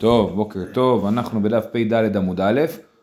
טוב, 0.00 0.34
בוקר 0.34 0.60
טוב, 0.72 1.06
אנחנו 1.06 1.42
בדף 1.42 1.66
פ"ד 1.72 2.16
עמוד 2.16 2.40
א', 2.40 2.60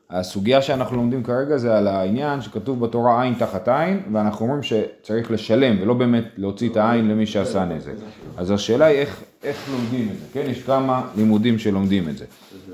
הסוגיה 0.09 0.61
שאנחנו 0.61 0.97
לומדים 0.97 1.23
כרגע 1.23 1.58
זה 1.58 1.77
על 1.77 1.88
העניין 1.88 2.42
שכתוב 2.42 2.79
בתורה 2.85 3.23
עין 3.23 3.33
תחת 3.33 3.67
עין, 3.67 4.01
ואנחנו 4.12 4.46
אומרים 4.46 4.63
שצריך 4.63 5.32
לשלם 5.32 5.82
ולא 5.82 5.93
באמת 5.93 6.24
להוציא 6.37 6.69
את 6.69 6.77
העין 6.77 7.08
למי 7.08 7.25
שעשה 7.25 7.66
נזק. 7.66 7.92
אז 8.38 8.52
השאלה 8.52 8.86
היא 8.86 8.98
איך, 8.98 9.23
איך 9.43 9.70
לומדים 9.71 10.09
את 10.11 10.20
זה, 10.20 10.25
כן? 10.34 10.45
יש 10.50 10.64
כמה 10.64 11.02
לימודים 11.18 11.59
שלומדים 11.59 12.09
את 12.09 12.18
זה. 12.18 12.25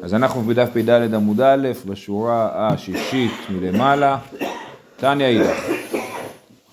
אז 0.04 0.14
אנחנו 0.14 0.42
בדף 0.42 0.70
פ"ד 0.74 1.14
עמוד 1.14 1.42
א', 1.42 1.68
בשורה 1.86 2.50
השישית 2.54 3.32
מלמעלה, 3.50 4.18
תניא 4.98 5.26
אידך. 5.26 5.64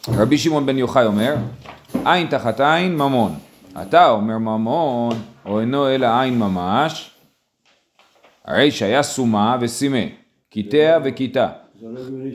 רבי 0.09 0.39
שמעון 0.39 0.67
בן 0.67 0.79
יוחאי 0.79 1.07
אומר, 1.07 1.35
עין 2.05 2.27
תחת 2.27 2.61
עין 2.61 2.97
ממון. 2.97 3.33
אתה 3.83 4.11
אומר 4.11 4.39
ממון, 4.39 5.13
או 5.45 5.61
אינו 5.61 5.89
אלא 5.89 6.07
עין 6.21 6.39
ממש, 6.39 7.16
הרי 8.47 8.71
שהיה 8.71 9.03
סומה 9.03 9.57
וסימה, 9.61 9.99
קיטע 10.51 10.99
וקיטע, 11.05 11.47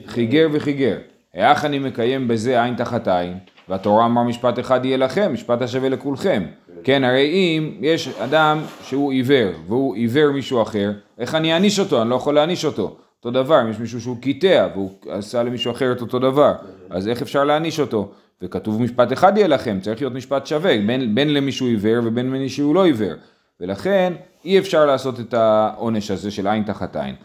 חיגר 0.08 0.48
וחיגר. 0.52 0.98
איך 1.34 1.66
אני 1.66 1.80
מקיים 1.80 2.28
בזה 2.28 2.64
עין 2.64 2.76
תחת 2.76 3.08
עין, 3.08 3.38
והתורה 3.70 4.06
אמר 4.06 4.24
משפט 4.24 4.60
אחד 4.60 4.86
יהיה 4.86 4.98
לכם, 4.98 5.34
משפט 5.34 5.62
השווה 5.62 5.90
לכולכם. 5.90 6.44
כן, 6.84 7.04
הרי 7.04 7.28
אם 7.30 7.72
יש 7.82 8.08
אדם 8.08 8.62
שהוא 8.84 9.12
עיוור, 9.12 9.52
והוא 9.68 9.96
עיוור 9.96 10.32
מישהו 10.32 10.62
אחר, 10.62 10.92
איך 11.20 11.36
אני 11.36 11.54
אעניש 11.54 11.80
אותו? 11.80 12.02
אני 12.02 12.10
לא 12.10 12.16
יכול 12.16 12.36
להעניש 12.36 12.66
אותו. 12.66 12.96
אותו 13.18 13.32
דבר, 13.32 13.62
אם 13.62 13.70
יש 13.70 13.80
מישהו 13.80 14.02
שהוא 14.02 14.18
קיטע, 14.22 14.68
והוא 14.74 14.92
עשה 15.10 15.44
למישהו 15.44 15.72
אחר 15.72 15.92
את 15.92 16.02
אותו 16.02 16.20
דבר, 16.20 16.54
אז 16.90 17.08
איך 17.08 17.22
אפשר 17.22 17.44
להעניש 17.44 17.80
אותו? 17.80 18.12
וכתוב 18.42 18.82
משפט 18.82 19.14
אחד 19.14 19.38
יהיה 19.38 19.48
לכם, 19.48 19.80
צריך 19.82 20.02
להיות 20.02 20.14
משפט 20.14 20.48
שווה, 20.48 20.78
בין, 20.88 21.16
בין 21.16 21.34
למישהו 21.34 21.68
עיוור 21.68 22.00
ובין 22.04 22.26
למישהו 22.26 22.74
לא 22.74 22.86
עיוור. 22.86 23.14
ולכן 23.62 24.14
אי 24.46 24.60
אפשר 24.60 24.86
לעשות 24.86 25.20
את 25.20 25.34
העונש 25.34 26.12
הזה 26.12 26.32
של 26.32 26.48
עין 26.48 26.64
תחת 26.64 26.96
עין. 26.96 27.16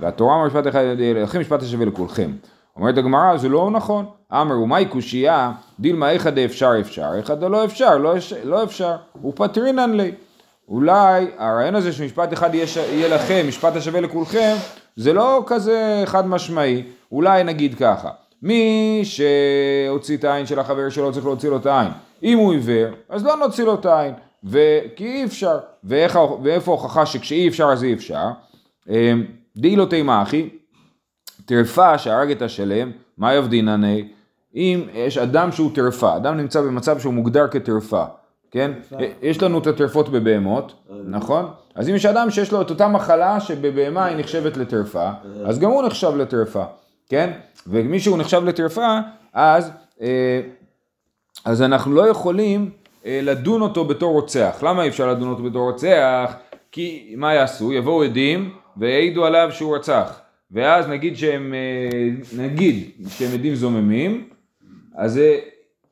והתורה 0.00 0.34
אומר 0.34 0.46
משפט 0.46 0.66
אחד, 0.66 0.84
לכם 0.98 1.40
משפט 1.40 1.62
השווה 1.62 1.86
לכולכם. 1.86 2.30
אומרת 2.76 2.98
הגמרא, 2.98 3.36
זה 3.36 3.48
לא 3.48 3.70
נכון. 3.70 4.06
אמרו, 4.32 4.66
מהי 4.66 4.84
קושייה, 4.86 5.52
דילמה 5.80 6.10
איכא 6.10 6.30
דאפשר 6.30 6.72
אפשר, 6.80 7.10
איכא 7.16 7.34
דלא 7.34 7.64
אפשר, 7.64 7.98
לא, 7.98 8.14
לא 8.44 8.62
אפשר, 8.62 8.96
ופטרינן 9.24 9.94
לי. 9.94 10.12
אולי 10.68 11.26
הרעיון 11.38 11.74
הזה 11.74 11.92
שמשפט 11.92 12.32
אחד 12.32 12.54
יהיה, 12.54 12.66
יהיה 12.92 13.08
לכם, 13.08 13.44
משפט 13.48 13.76
השווה 13.76 14.00
לכולכם, 14.00 14.54
זה 14.96 15.12
לא 15.12 15.44
כזה 15.46 16.02
חד 16.06 16.26
משמעי. 16.26 16.82
אולי 17.12 17.44
נגיד 17.44 17.74
ככה, 17.74 18.10
מי 18.42 19.00
שהוציא 19.04 20.16
את 20.16 20.24
העין 20.24 20.46
של 20.46 20.58
החבר 20.58 20.88
שלו 20.88 21.12
צריך 21.12 21.26
להוציא 21.26 21.50
לו 21.50 21.56
את 21.56 21.66
העין. 21.66 21.90
אם 22.22 22.38
הוא 22.38 22.52
עיוור, 22.52 22.94
אז 23.08 23.24
לא 23.24 23.36
נוציא 23.36 23.64
לו 23.64 23.74
את 23.74 23.86
העין. 23.86 24.14
וכי 24.44 25.04
אי 25.04 25.24
אפשר, 25.24 25.58
ואיך, 25.84 26.18
ואיפה 26.42 26.70
ההוכחה 26.70 27.06
שכשאי 27.06 27.48
אפשר 27.48 27.64
אז 27.72 27.84
אי 27.84 27.94
אפשר? 27.94 28.26
אמ, 28.88 29.24
די 29.56 29.76
לא 29.76 29.84
תימה 29.84 30.22
אחי, 30.22 30.48
טרפה 31.44 31.98
שהרג 31.98 32.30
את 32.30 32.42
השלם, 32.42 32.90
מה 33.18 33.34
יבדינני? 33.34 34.08
אם 34.54 34.82
יש 34.94 35.18
אדם 35.18 35.52
שהוא 35.52 35.70
טרפה, 35.74 36.16
אדם 36.16 36.36
נמצא 36.36 36.60
במצב 36.60 36.98
שהוא 36.98 37.14
מוגדר 37.14 37.48
כטרפה, 37.48 38.04
כן? 38.50 38.72
יש 39.22 39.42
לנו 39.42 39.58
את 39.58 39.66
הטרפות 39.66 40.08
בבהמות, 40.08 40.74
נכון? 41.04 41.50
אז 41.74 41.88
אם 41.88 41.94
יש 41.94 42.06
אדם 42.06 42.30
שיש 42.30 42.52
לו 42.52 42.62
את 42.62 42.70
אותה 42.70 42.88
מחלה 42.88 43.40
שבבהמה 43.40 44.04
היא 44.04 44.16
נחשבת 44.16 44.56
לטרפה, 44.56 45.10
אז 45.46 45.58
גם 45.58 45.70
הוא 45.70 45.82
נחשב 45.82 46.16
לטרפה, 46.16 46.64
כן? 47.08 47.32
ומי 47.66 48.00
שהוא 48.00 48.18
נחשב 48.18 48.44
לטרפה, 48.44 48.98
אז, 49.32 49.70
אה, 50.00 50.40
אז 51.44 51.62
אנחנו 51.62 51.92
לא 51.92 52.08
יכולים 52.08 52.70
אה, 52.70 52.85
לדון 53.06 53.60
אותו 53.60 53.84
בתור 53.84 54.12
רוצח. 54.12 54.58
למה 54.62 54.82
אי 54.82 54.88
אפשר 54.88 55.10
לדון 55.10 55.28
אותו 55.28 55.42
בתור 55.42 55.70
רוצח? 55.70 56.34
כי 56.72 57.14
מה 57.16 57.34
יעשו? 57.34 57.72
יבואו 57.72 58.02
עדים 58.02 58.50
ויעידו 58.76 59.24
עליו 59.26 59.48
שהוא 59.52 59.76
רצח. 59.76 60.20
ואז 60.50 60.88
נגיד 60.88 61.16
שהם, 61.16 61.54
אה, 61.54 62.38
נגיד 62.44 62.90
שהם 63.08 63.34
עדים 63.34 63.54
זוממים, 63.54 64.28
אז 64.94 65.18
אה, 65.18 65.38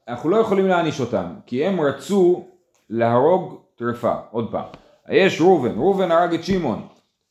אנחנו 0.09 0.31
לא 0.31 0.37
יכולים 0.37 0.67
להעניש 0.67 1.01
אותם, 1.01 1.27
כי 1.47 1.65
הם 1.65 1.81
רצו 1.81 2.45
להרוג 2.91 3.61
טרפה. 3.77 4.15
עוד 4.31 4.53
פעם, 4.53 4.65
יש 5.11 5.41
ראובן, 5.41 5.73
ראובן 5.77 6.11
הרג 6.11 6.35
את 6.35 6.45
שמעון. 6.45 6.83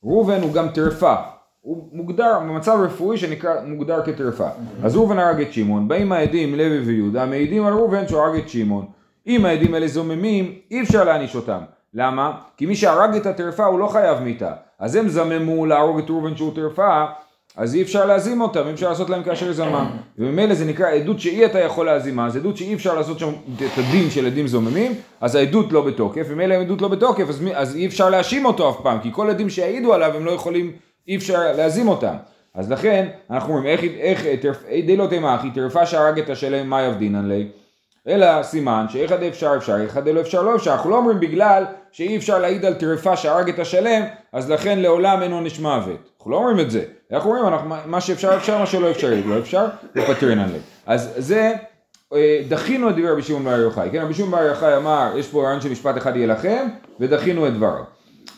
ראובן 0.04 0.42
הוא 0.42 0.54
גם 0.54 0.68
טרפה, 0.70 1.16
הוא 1.62 1.90
מוגדר 1.92 2.40
במצב 2.40 2.80
רפואי 2.84 3.18
שנקרא 3.18 3.54
מוגדר 3.66 4.06
כטרפה. 4.06 4.48
אז 4.84 4.96
ראובן 4.96 5.20
הרג 5.20 5.42
את 5.42 5.54
שמעון, 5.54 5.88
באים 5.88 6.12
העדים 6.12 6.56
לוי 6.56 6.80
ויהודה, 6.80 7.26
מעידים 7.26 7.66
על 7.66 7.74
ראובן 7.74 8.08
שהוא 8.08 8.22
הרג 8.22 8.40
את 8.40 8.50
שמעון. 8.50 8.86
אם 9.28 9.46
העדים 9.46 9.74
האלה 9.74 9.88
זוממים, 9.88 10.56
אי 10.72 10.82
אפשר 10.82 11.04
להעניש 11.04 11.36
אותם. 11.36 11.60
למה? 11.94 12.32
כי 12.58 12.66
מי 12.66 12.76
שהרג 12.76 13.16
את 13.16 13.26
הטרפה 13.26 13.66
הוא 13.66 13.80
לא 13.80 13.88
חייב 13.88 14.20
מיתה. 14.20 14.52
אז 14.80 14.96
הם 14.96 15.08
זממו 15.08 15.66
להרוג 15.66 16.00
את 16.00 16.10
ראובן 16.10 16.36
שהוא 16.36 16.56
טרפה, 16.56 17.06
אז 17.58 17.76
אי 17.76 17.82
אפשר 17.82 18.06
להזים 18.06 18.42
אותם, 18.42 18.68
אי 18.68 18.74
אפשר 18.74 18.90
לעשות 18.90 19.10
להם 19.10 19.24
כאשר 19.24 19.54
זמם. 19.54 19.92
וממילא 20.18 20.54
זה 20.54 20.66
נקרא 20.66 20.90
עדות 20.90 21.20
שאי 21.20 21.46
אתה 21.46 21.60
יכול 21.60 21.86
להזימה, 21.86 22.26
אז 22.26 22.36
עדות 22.38 22.58
שאי 22.58 22.74
אפשר 22.74 22.96
לעשות 22.96 23.20
שם 23.20 23.30
את 23.56 23.78
הדין 23.78 24.10
של 24.10 24.26
עדים 24.26 24.48
זוממים, 24.48 24.92
אז 25.22 25.36
העדות 25.36 25.72
לא 25.72 25.82
בתוקף, 25.82 26.26
וממילא 26.30 26.54
העדות 26.54 26.82
לא 26.82 26.88
בתוקף, 26.88 27.30
אז, 27.30 27.44
אז 27.54 27.76
אי 27.76 27.86
אפשר 27.86 28.10
להאשים 28.10 28.46
אותו 28.46 28.70
אף 28.70 28.76
פעם, 28.84 29.00
כי 29.00 29.10
כל 29.12 29.30
עדים 29.30 29.50
שהעידו 29.50 29.94
עליו 29.94 30.16
הם 30.16 30.26
לא 30.26 30.32
יכולים, 30.32 30.72
אי 31.08 31.16
אפשר 31.16 31.54
להזים 31.58 31.88
אותם. 31.88 32.16
אז 32.56 32.72
לכן, 32.72 33.08
אנחנו 33.30 33.54
אומרים, 33.54 33.68
איך, 33.68 33.84
איך, 33.84 34.26
איך 34.26 34.64
די 34.86 34.98
לא 34.98 35.08
תמחי, 35.08 35.52
טרפה 35.52 35.86
שהרג 35.86 36.20
את 36.20 36.30
השלם, 36.30 36.70
מה 36.70 36.82
יבדינן 36.82 37.28
לי? 37.28 37.48
אלא 38.08 38.44
סימן 38.44 38.86
שאיכא 38.90 39.18
אפשר 39.28 39.54
אפשר, 39.58 39.82
איכא 39.82 40.00
דלא 40.00 40.22
אפשר 40.22 40.44
לא 40.44 40.56
אפשר. 40.56 40.74
אנחנו 40.74 40.90
לא 40.90 40.98
אומרים 40.98 41.20
בגלל 41.20 41.64
שאי 41.92 42.18
אפשר 42.18 42.40
להעיד 42.40 42.66
על 42.66 42.74
טרפה 42.74 43.18
שהרג 43.18 43.50
את 43.50 43.60
השלם, 43.60 44.04
אז 44.34 44.52
לכן 44.52 44.80
לעולם 44.80 45.22
אין 45.22 45.32
עונש 45.32 45.60
מוות. 45.60 46.10
אנחנו 46.18 46.32
לא 46.32 46.38
אומרים 46.38 46.60
את 46.60 46.72
זה. 46.72 46.84
אנחנו 47.12 47.30
אומרים, 47.30 47.54
אנחנו, 47.54 47.76
מה 47.86 48.02
שאפשר 48.02 48.36
אפשר, 48.38 48.58
מה 48.58 48.66
שלא 48.66 48.92
אפשר 48.92 49.14
לא 49.26 49.40
אפשר, 49.40 49.66
ופטרינן 49.96 50.50
לי. 50.50 50.60
אז 50.86 51.14
זה, 51.18 51.54
אה, 52.14 52.42
דחינו 52.50 52.90
את 52.90 52.96
דברי 52.96 53.12
רבי 53.12 53.22
שמעון 53.22 53.44
בר 53.44 53.60
יוחאי. 53.60 53.90
כן, 53.92 54.02
רבי 54.02 54.14
שמעון 54.14 54.32
בר 54.32 54.44
יוחאי 54.44 54.78
אמר, 54.78 55.12
יש 55.16 55.28
פה 55.28 55.44
רעיון 55.44 55.62
של 55.62 55.72
משפט 55.72 55.98
אחד 55.98 56.16
יהיה 56.16 56.28
לכם, 56.28 56.68
ודחינו 57.00 57.48
את 57.48 57.54
דבריו. 57.54 57.84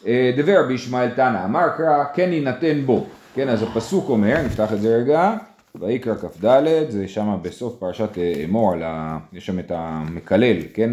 אה, 0.08 0.31
דבר 0.38 0.59
רבי 0.59 0.74
ישמעאל 0.74 1.09
תנא, 1.09 1.46
אמר 1.46 1.68
קרא, 1.78 2.04
כן 2.14 2.30
יינתן 2.34 2.81
בו. 2.86 3.06
כן, 3.36 3.50
אז 3.50 3.64
הפסוק 3.64 4.09
אומר, 4.09 4.42
נפתח 4.46 4.74
את 4.74 4.81
זה 4.81 4.96
רגע. 4.96 5.34
ויקרא 5.80 6.16
כ"ד, 6.16 6.66
זה 6.90 7.08
שם 7.08 7.38
בסוף 7.41 7.75
פרשת 7.80 8.18
אה, 8.18 8.41
אמור, 8.44 8.74
ה... 8.84 9.18
יש 9.34 9.46
שם 9.46 9.59
את 9.59 9.72
המקלל, 9.75 10.58
כן? 10.74 10.91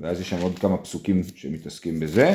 ואז 0.00 0.20
יש 0.20 0.30
שם 0.30 0.42
עוד 0.42 0.58
כמה 0.58 0.76
פסוקים 0.76 1.22
שמתעסקים 1.34 2.00
בזה. 2.00 2.34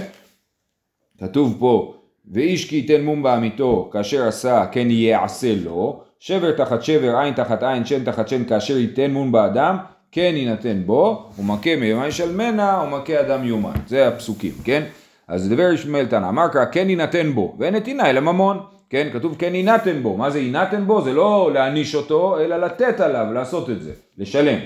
כתוב 1.20 1.56
פה, 1.60 1.96
ואיש 2.32 2.70
כי 2.70 2.76
ייתן 2.76 3.04
מום 3.04 3.24
בעמיתו 3.24 3.90
כאשר 3.94 4.28
עשה 4.28 4.66
כן 4.72 4.92
יעשה 4.92 5.56
לו, 5.64 6.02
שבר 6.20 6.52
תחת 6.52 6.84
שבר, 6.84 7.18
עין 7.18 7.34
תחת 7.34 7.64
עין, 7.64 7.86
שן 7.86 8.04
תחת 8.04 8.28
שן, 8.28 8.46
כאשר 8.46 8.78
ייתן 8.78 9.12
מום 9.12 9.32
באדם, 9.32 9.78
כן 10.12 10.34
יינתן 10.36 10.82
בו, 10.86 11.30
ומכה 11.40 11.76
מיומן 11.76 12.08
מנה, 12.36 12.84
ומכה 12.84 13.20
אדם 13.20 13.44
יומן. 13.44 13.74
זה 13.88 14.08
הפסוקים, 14.08 14.54
כן? 14.64 14.84
אז 15.28 15.50
דבר 15.50 15.72
ישמעאל 15.74 16.06
תנא, 16.06 16.30
אמר 16.30 16.48
קרא, 16.48 16.66
כן 16.66 16.90
יינתן 16.90 17.32
בו, 17.32 17.56
ואין 17.60 17.76
נתינה 17.76 18.10
אלא 18.10 18.20
ממון. 18.20 18.75
כן, 18.90 19.08
כתוב 19.14 19.36
כן 19.40 19.56
יינתן 19.56 20.04
בו, 20.04 20.18
מה 20.18 20.30
זה 20.30 20.40
יינתן 20.40 20.86
בו? 20.88 21.02
זה 21.02 21.14
לא 21.14 21.50
להעניש 21.54 21.96
אותו, 21.96 22.40
אלא 22.40 22.58
לתת 22.58 23.00
עליו, 23.00 23.26
לעשות 23.34 23.70
את 23.70 23.82
זה, 23.82 23.92
לשלם. 24.18 24.60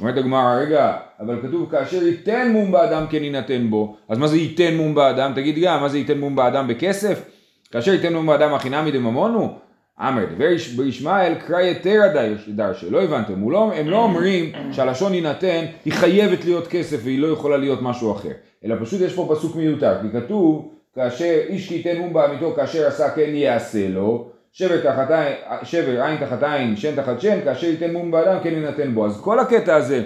אומרת 0.00 0.16
הגמרא, 0.16 0.54
רגע, 0.60 0.96
אבל 1.20 1.38
כתוב 1.42 1.70
כאשר 1.70 2.02
ייתן 2.02 2.50
מום 2.52 2.72
באדם 2.72 3.06
כן 3.10 3.24
יינתן 3.24 3.70
בו, 3.70 3.96
אז 4.08 4.18
מה 4.18 4.26
זה 4.26 4.36
ייתן 4.36 4.76
מום 4.76 4.94
באדם? 4.94 5.32
תגיד 5.34 5.58
גם, 5.62 5.80
מה 5.80 5.88
זה 5.88 5.98
ייתן 5.98 6.18
מום 6.18 6.36
באדם 6.36 6.68
בכסף? 6.68 7.24
כאשר 7.70 7.92
ייתן 7.92 8.14
מום 8.14 8.26
באדם 8.26 8.54
החינמי 8.54 8.90
דממונו? 8.90 9.58
אמר 10.00 10.24
דבר 10.34 10.46
בישמעאל 10.76 11.34
קרא 11.34 11.60
יתר 11.60 12.00
דרשה, 12.48 12.90
לא 12.90 13.02
הבנתם, 13.02 13.50
לא, 13.50 13.72
הם 13.74 13.88
לא 13.88 13.96
אומרים 13.96 14.52
שהלשון 14.72 15.14
יינתן 15.14 15.64
היא 15.84 15.92
חייבת 15.92 16.44
להיות 16.44 16.66
כסף 16.66 17.00
והיא 17.02 17.18
לא 17.18 17.26
יכולה 17.26 17.56
להיות 17.56 17.82
משהו 17.82 18.12
אחר, 18.12 18.32
אלא 18.64 18.74
פשוט 18.80 19.00
יש 19.00 19.14
פה 19.14 19.28
פסוק 19.30 19.56
מיותר, 19.56 19.94
כי 20.02 20.20
כתוב 20.20 20.75
כאשר 20.96 21.40
איש 21.48 21.68
כי 21.68 21.74
ייתן 21.74 21.96
מום 21.98 22.12
בעמיתו 22.12 22.52
כאשר 22.56 22.86
עשה 22.86 23.10
כן 23.10 23.30
יעשה 23.34 23.88
לו, 23.88 24.30
שבר 24.52 24.80
תחת 24.80 25.10
עין, 25.10 25.34
שבר 25.62 26.02
עין 26.02 26.16
תחת 26.16 26.42
עין, 26.42 26.76
שן 26.76 26.96
תחת 26.96 27.20
שן, 27.20 27.38
כאשר 27.44 27.66
ייתן 27.66 27.92
מום 27.92 28.10
באדם 28.10 28.38
כן 28.42 28.52
יינתן 28.52 28.94
בו. 28.94 29.06
אז 29.06 29.20
כל 29.20 29.38
הקטע 29.38 29.76
הזה, 29.76 30.02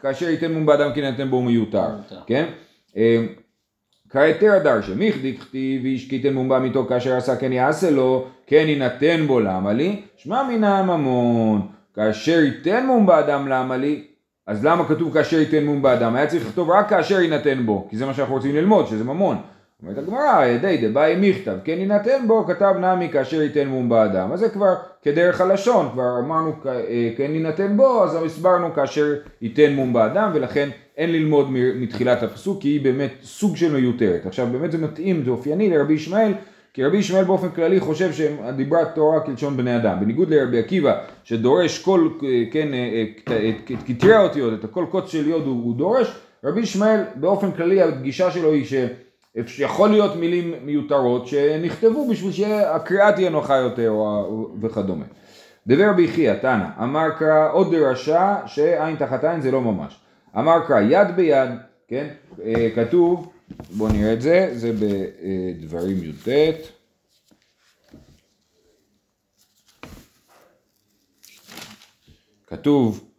כאשר 0.00 0.28
ייתן 0.28 0.52
מום 0.52 0.66
באדם 0.66 0.90
כן 0.94 1.00
יינתן 1.00 1.30
בו 1.30 1.36
הוא 1.36 1.44
מיותר, 1.44 1.86
כן? 2.26 2.44
אה, 2.96 3.24
כהיתר 4.10 4.58
דרשה, 4.64 4.94
מיכדי 4.94 5.36
כתיב 5.36 5.84
איש 5.84 6.08
כי 6.08 6.16
ייתן 6.16 6.34
מום 6.34 6.48
בעמיתו 6.48 6.86
כאשר 6.86 7.16
עשה 7.16 7.36
כן 7.36 7.52
יעשה 7.52 7.90
לו, 7.90 8.26
כן 8.46 8.64
יינתן 8.68 9.26
בו 9.26 9.40
למה 9.40 9.72
לי? 9.72 10.02
שמע 10.16 10.42
מן 10.42 10.64
הממון, 10.64 11.68
כאשר 11.94 12.40
ייתן 12.40 12.86
מום 12.86 13.06
באדם 13.06 13.48
למה 13.48 13.76
לי? 13.76 14.04
אז 14.46 14.64
למה 14.64 14.88
כתוב 14.88 15.14
כאשר 15.14 15.38
ייתן 15.38 15.64
מום 15.64 15.82
באדם? 15.82 16.14
היה 16.16 16.26
צריך 16.26 16.46
לכתוב 16.46 16.70
רק 16.70 16.88
כאשר 16.88 17.20
יינתן 17.20 17.66
בו, 17.66 17.86
כי 17.90 17.96
זה 17.96 18.06
מה 18.06 18.14
שאנחנו 18.14 18.34
רוצים 18.34 18.54
ללמוד, 18.54 18.86
שזה 18.86 19.04
ממון. 19.04 19.36
אומרת 19.82 19.98
הגמרא, 19.98 20.44
ידי 20.44 20.88
דבאי 20.88 21.14
מכתב, 21.20 21.56
כן 21.64 21.78
יינתן 21.78 22.24
בו, 22.26 22.44
כתב 22.46 22.74
נמי 22.80 23.08
כאשר 23.08 23.42
ייתן 23.42 23.68
מום 23.68 23.88
באדם. 23.88 24.32
אז 24.32 24.40
זה 24.40 24.48
כבר 24.48 24.74
כדרך 25.02 25.40
הלשון, 25.40 25.88
כבר 25.92 26.18
אמרנו 26.18 26.52
אה, 26.66 27.10
כן 27.16 27.30
יינתן 27.34 27.76
בו, 27.76 28.04
אז 28.04 28.24
הסברנו 28.24 28.74
כאשר 28.74 29.14
ייתן 29.42 29.72
מום 29.72 29.92
באדם, 29.92 30.30
ולכן 30.34 30.68
אין 30.96 31.12
ללמוד 31.12 31.46
מתחילת 31.50 32.22
הפסוק, 32.22 32.62
כי 32.62 32.68
היא 32.68 32.84
באמת 32.84 33.10
סוג 33.22 33.56
של 33.56 33.72
מיותרת. 33.72 34.26
עכשיו 34.26 34.46
באמת 34.52 34.72
זה 34.72 34.78
מתאים, 34.78 35.24
זה 35.24 35.30
אופייני 35.30 35.70
לרבי 35.70 35.94
ישמעאל, 35.94 36.32
כי 36.74 36.84
רבי 36.84 36.96
ישמעאל 36.96 37.24
באופן 37.24 37.50
כללי 37.50 37.80
חושב 37.80 38.12
שדיברה 38.12 38.84
תורה 38.84 39.20
כלשון 39.20 39.56
בני 39.56 39.76
אדם. 39.76 40.00
בניגוד 40.00 40.30
לרבי 40.30 40.58
עקיבא, 40.58 40.98
שדורש 41.24 41.78
כל, 41.78 42.08
אה, 42.22 42.42
כן, 42.52 42.68
את 43.24 43.72
כתרי 43.86 44.14
האותיות, 44.14 44.54
את 44.60 44.64
הכל 44.64 44.84
קוץ 44.90 45.10
של 45.10 45.28
יוד 45.28 45.46
הוא, 45.46 45.64
הוא 45.64 45.76
דורש, 45.76 46.16
רבי 46.44 46.60
ישמעאל 46.60 47.00
באופן 47.14 47.52
כללי 47.52 47.82
הגישה 47.82 48.30
שלו 48.30 48.52
היא 48.52 48.64
ש... 48.64 48.74
יכול 49.58 49.90
להיות 49.90 50.16
מילים 50.16 50.54
מיותרות 50.64 51.26
שנכתבו 51.26 52.08
בשביל 52.08 52.32
שהקריאה 52.32 53.12
תהיה 53.12 53.30
נוחה 53.30 53.56
יותר 53.56 53.94
וכדומה. 54.60 55.04
דבר 55.66 55.90
רבי 55.90 56.08
חייא 56.08 56.34
תנא, 56.34 56.64
אמר 56.82 57.10
קרא 57.18 57.52
עוד 57.52 57.74
דרשה 57.74 58.36
שעין 58.46 58.96
תחת 58.96 59.24
עין 59.24 59.40
זה 59.40 59.50
לא 59.50 59.60
ממש. 59.60 60.00
אמר 60.38 60.66
קרא 60.66 60.80
יד 60.80 61.16
ביד, 61.16 61.50
כן, 61.88 62.08
אה, 62.44 62.68
כתוב, 62.74 63.32
בואו 63.70 63.92
נראה 63.92 64.12
את 64.12 64.22
זה, 64.22 64.50
זה 64.52 64.72
בדברים 64.72 65.96
י"ט. 66.02 66.28
כתוב 72.46 73.11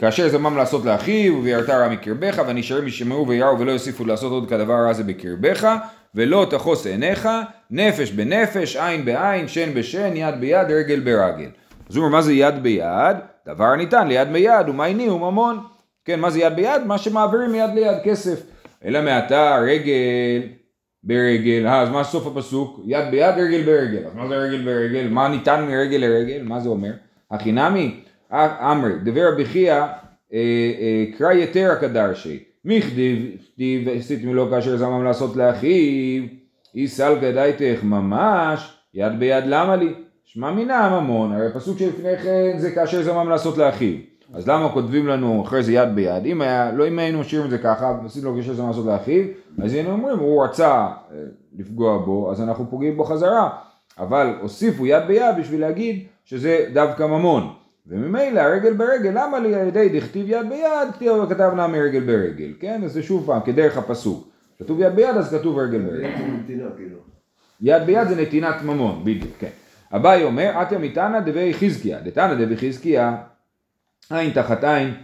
כאשר 0.00 0.28
זמם 0.28 0.56
לעשות 0.56 0.84
לאחיו 0.84 1.42
ויראת 1.42 1.70
רע 1.70 1.88
מקרבך 1.88 2.42
והנשארים 2.46 2.86
ישמעו 2.86 3.28
ויראו 3.28 3.58
ולא 3.58 3.72
יוסיפו 3.72 4.04
לעשות 4.04 4.32
עוד 4.32 4.48
כדבר 4.48 4.74
רע 4.86 4.92
זה 4.92 5.04
בקרבך 5.04 5.68
ולא 6.14 6.46
תחוס 6.50 6.86
עיניך 6.86 7.28
נפש 7.70 8.10
בנפש 8.10 8.76
עין 8.76 9.04
בעין 9.04 9.48
שן 9.48 9.74
בשן 9.74 10.16
יד 10.16 10.34
ביד 10.40 10.70
רגל 10.70 11.00
ברגל. 11.00 11.48
אז 11.90 11.96
הוא 11.96 12.04
אומר 12.04 12.16
מה 12.16 12.22
זה 12.22 12.32
יד 12.32 12.62
ביד? 12.62 13.16
דבר 13.46 13.76
ניתן 13.76 14.08
ליד 14.08 14.32
ביד 14.32 14.68
ומייני 14.68 15.08
וממון 15.08 15.58
כן 16.04 16.20
מה 16.20 16.30
זה 16.30 16.40
יד 16.40 16.56
ביד? 16.56 16.82
מה 16.86 16.98
שמעבירים 16.98 17.52
מיד 17.52 17.70
ליד 17.74 17.96
כסף 18.04 18.42
אלא 18.84 19.02
מעתה 19.02 19.58
רגל 19.66 20.42
ברגל, 21.04 21.66
אה, 21.66 21.80
אז 21.80 21.90
מה 21.90 22.04
סוף 22.04 22.26
הפסוק? 22.26 22.80
יד 22.86 23.10
ביד 23.10 23.34
רגל 23.34 23.62
ברגל, 23.62 24.06
אז 24.06 24.14
מה 24.14 24.28
זה 24.28 24.34
רגל 24.34 24.64
ברגל? 24.64 25.08
מה 25.08 25.28
ניתן 25.28 25.66
מרגל 25.68 25.96
לרגל? 25.96 26.42
מה 26.42 26.60
זה 26.60 26.68
אומר? 26.68 26.92
הכי 27.30 27.52
אמרי, 28.32 28.92
דבר 29.04 29.32
רבי 29.32 29.44
חייא, 29.44 29.74
אה, 29.74 29.88
אה, 30.32 31.04
קרא 31.18 31.32
יתר 31.32 31.70
הקדרשי, 31.72 32.44
מכדיב, 32.64 33.88
עשיתם 33.98 34.28
לו 34.28 34.50
כאשר 34.50 34.76
זמם 34.76 35.04
לעשות 35.04 35.36
לאחיו, 35.36 36.22
איסל 36.74 37.14
גדייתך 37.20 37.82
ממש, 37.82 38.78
יד 38.94 39.12
ביד 39.18 39.44
למה 39.46 39.76
לי? 39.76 39.94
שמע 40.24 40.50
מינה 40.50 40.86
הממון, 40.86 41.32
הרי 41.32 41.46
הפסוק 41.46 41.78
שלפני 41.78 42.18
כן 42.18 42.58
זה 42.58 42.70
כאשר 42.70 43.02
זמם 43.02 43.28
לעשות 43.28 43.58
לאחיו. 43.58 43.94
אז 44.34 44.48
למה 44.48 44.72
כותבים 44.72 45.06
לנו 45.06 45.42
אחרי 45.44 45.62
זה 45.62 45.72
יד 45.72 45.94
ביד? 45.94 46.26
אם 46.26 46.42
היה, 46.42 46.72
לא 46.72 46.88
אם 46.88 46.98
היינו 46.98 47.20
משאירים 47.20 47.46
את 47.46 47.50
זה 47.50 47.58
ככה, 47.58 47.98
ועושים 48.00 48.24
לו 48.24 48.36
כאשר 48.36 48.54
זמם 48.54 48.66
לעשות 48.66 48.86
לאחיו, 48.86 49.24
אז 49.62 49.74
היינו 49.74 49.90
אומרים, 49.90 50.18
הוא 50.18 50.44
רצה 50.44 50.70
אה, 50.70 50.90
לפגוע 51.58 51.98
בו, 51.98 52.32
אז 52.32 52.40
אנחנו 52.40 52.70
פוגעים 52.70 52.96
בו 52.96 53.04
חזרה. 53.04 53.50
אבל 53.98 54.34
הוסיפו 54.40 54.86
יד 54.86 55.02
ביד 55.06 55.36
בשביל 55.38 55.60
להגיד 55.60 56.06
שזה 56.24 56.66
דווקא 56.72 57.02
ממון. 57.02 57.52
וממילא 57.88 58.40
הרגל 58.40 58.72
ברגל, 58.72 59.10
למה 59.14 59.38
לי 59.38 59.54
על 59.54 59.68
ידי 59.68 59.88
דכתיב 59.88 60.26
יד 60.28 60.48
ביד, 60.48 60.92
כתיב 60.94 61.12
וכתב 61.12 61.52
נמי 61.56 61.80
רגל 61.80 62.00
ברגל, 62.00 62.52
כן? 62.60 62.80
אז 62.84 62.92
זה 62.92 63.02
שוב 63.02 63.26
פעם, 63.26 63.40
כדרך 63.40 63.76
הפסוק. 63.76 64.28
כתוב 64.58 64.80
יד 64.80 64.94
ביד, 64.94 65.16
אז 65.16 65.34
כתוב 65.34 65.58
רגל 65.58 65.82
ברגל. 65.82 66.10
כאילו. 66.76 66.98
יד 67.60 67.82
ביד 67.86 68.08
זה 68.08 68.22
נתינת 68.22 68.62
ממון, 68.62 69.04
בדיוק, 69.04 69.32
כן. 69.38 69.48
אביי 69.92 70.24
אומר, 70.24 70.62
אתיה 70.62 70.78
מתנא 70.78 71.20
דבי 71.20 71.54
חזקיה, 71.54 72.00
דתנא 72.00 72.34
דבי 72.34 72.56
חזקיה, 72.56 73.16
עין 74.10 74.30
תחת 74.30 74.64
עין, 74.64 74.94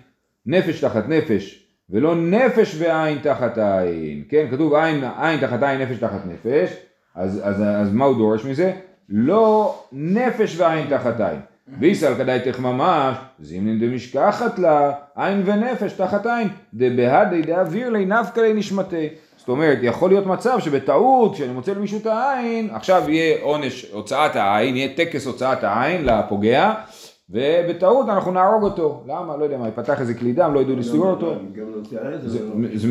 נפש 0.47 0.81
תחת 0.81 1.09
נפש, 1.09 1.67
ולא 1.91 2.15
נפש 2.17 2.77
ועין 2.79 3.19
תחת 3.23 3.59
עין, 3.59 4.25
כן? 4.29 4.47
כתוב 4.51 4.75
עין, 4.75 5.05
עין 5.21 5.41
תחת 5.41 5.63
עין, 5.63 5.81
נפש 5.81 5.99
תחת 5.99 6.21
נפש, 6.27 6.77
אז, 7.15 7.41
אז, 7.45 7.63
אז 7.63 7.93
מה 7.93 8.05
הוא 8.05 8.17
דורש 8.17 8.45
מזה? 8.45 8.73
לא 9.09 9.79
נפש 9.93 10.57
ועין 10.59 10.89
תחת 10.91 11.21
עין. 11.21 11.41
ויסל 11.79 12.15
כדאיתך 12.15 12.61
ממש, 12.61 13.17
זימנין 13.41 13.81
דמשכחת 13.81 14.59
לה, 14.59 14.93
עין 15.17 15.43
ונפש 15.45 15.93
תחת 15.93 16.27
עין, 16.27 16.49
דבהדי 16.75 17.43
דאוויר 17.43 17.91
לי 17.91 18.05
נפקא 18.05 18.41
לי 18.41 18.53
נשמתי. 18.53 19.09
זאת 19.37 19.49
אומרת, 19.49 19.79
יכול 19.83 20.11
להיות 20.11 20.27
מצב 20.27 20.59
שבטעות, 20.59 21.35
כשאני 21.35 21.53
מוצא 21.53 21.73
למישהו 21.73 21.99
את 21.99 22.07
העין, 22.07 22.71
עכשיו 22.73 23.03
יהיה 23.09 23.43
עונש 23.43 23.87
הוצאת 23.93 24.37
העין, 24.37 24.77
יהיה 24.77 24.89
טקס 24.97 25.27
הוצאת 25.27 25.65
העין 25.65 26.05
לפוגע, 26.05 26.75
ובטעות 27.31 28.09
אנחנו 28.09 28.33
נהרוג 28.33 28.63
אותו. 28.63 29.05
למה? 29.07 29.37
לא 29.37 29.45
יודע 29.45 29.59
מה, 29.59 29.69
יפתח 29.69 30.01
איזה 30.01 30.15
כלי 30.15 30.33
דם, 30.33 30.55
לא 30.55 30.61
ידעו 30.61 30.77
לסגור 30.77 31.11
אותו. 31.11 31.35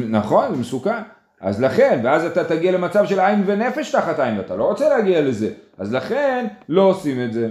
נכון, 0.10 0.54
זה 0.54 0.62
מסוכן. 0.62 1.02
אז 1.42 1.62
לכן, 1.62 2.00
ואז 2.04 2.26
אתה 2.26 2.44
תגיע 2.44 2.72
למצב 2.72 3.06
של 3.06 3.20
עין 3.20 3.44
ונפש 3.46 3.92
תחת 3.92 4.20
עין, 4.20 4.38
ואתה 4.38 4.56
לא 4.56 4.64
רוצה 4.64 4.90
להגיע 4.90 5.22
לזה. 5.22 5.50
אז 5.78 5.94
לכן, 5.94 6.48
לא 6.70 6.82
עושים 6.82 7.26
את 7.26 7.34
זה. 7.34 7.50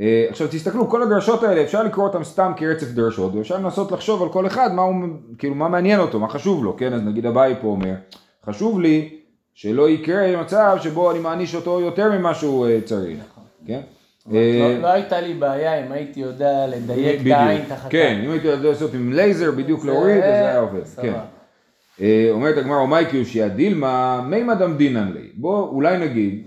אה, 0.00 0.26
עכשיו 0.28 0.48
תסתכלו, 0.50 0.88
כל 0.88 1.02
הדרשות 1.02 1.42
האלה 1.42 1.62
אפשר 1.62 1.82
לקרוא 1.82 2.06
אותם 2.06 2.24
סתם 2.24 2.52
כרצף 2.56 2.86
דרשות, 2.86 3.34
ואפשר 3.34 3.56
לנסות 3.56 3.92
לחשוב 3.92 4.22
על 4.22 4.28
כל 4.28 4.46
אחד 4.46 4.74
מה 4.74 4.82
הוא, 4.82 4.94
כאילו 5.38 5.54
מה 5.54 5.68
מעניין 5.68 6.00
אותו, 6.00 6.20
מה 6.20 6.28
חשוב 6.28 6.64
לו, 6.64 6.76
כן? 6.76 6.92
אז 6.92 7.02
נגיד 7.02 7.26
אביי 7.26 7.54
פה 7.60 7.68
אומר, 7.68 7.94
חשוב 8.46 8.80
לי 8.80 9.08
שלא 9.54 9.90
יקרה 9.90 10.42
מצב 10.42 10.76
שבו 10.80 11.10
אני 11.10 11.18
מעניש 11.18 11.54
אותו 11.54 11.80
יותר 11.80 12.12
ממה 12.12 12.34
שהוא 12.34 12.66
אה, 12.66 12.80
צריך, 12.84 13.18
כן? 13.66 13.80
לא, 14.30 14.38
אה, 14.38 14.78
לא 14.82 14.86
הייתה 14.86 15.20
לי 15.20 15.34
בעיה 15.34 15.86
אם 15.86 15.92
הייתי 15.92 16.20
יודע 16.20 16.66
לדייק 16.66 17.20
את 17.20 17.26
העין 17.32 17.62
תחת 17.68 17.90
כן, 17.90 18.20
אם 18.24 18.30
הייתי 18.30 18.46
יודע 18.46 18.68
לעשות 18.68 18.94
עם 18.94 19.12
לייזר 19.12 19.50
בדיוק 19.50 19.84
להוריד, 19.84 20.22
אז 20.22 20.22
זה 20.22 20.48
היה 20.48 20.58
עובד, 20.58 20.80
כן. 21.02 21.14
אומרת 22.30 22.58
הגמרא, 22.58 22.78
אומי 22.78 23.06
קיושיה 23.10 23.48
דילמה, 23.48 24.20
מימא 24.28 24.54
דמדינן 24.54 25.12
לי. 25.12 25.28
בוא 25.34 25.68
אולי 25.68 25.98
נגיד, 25.98 26.46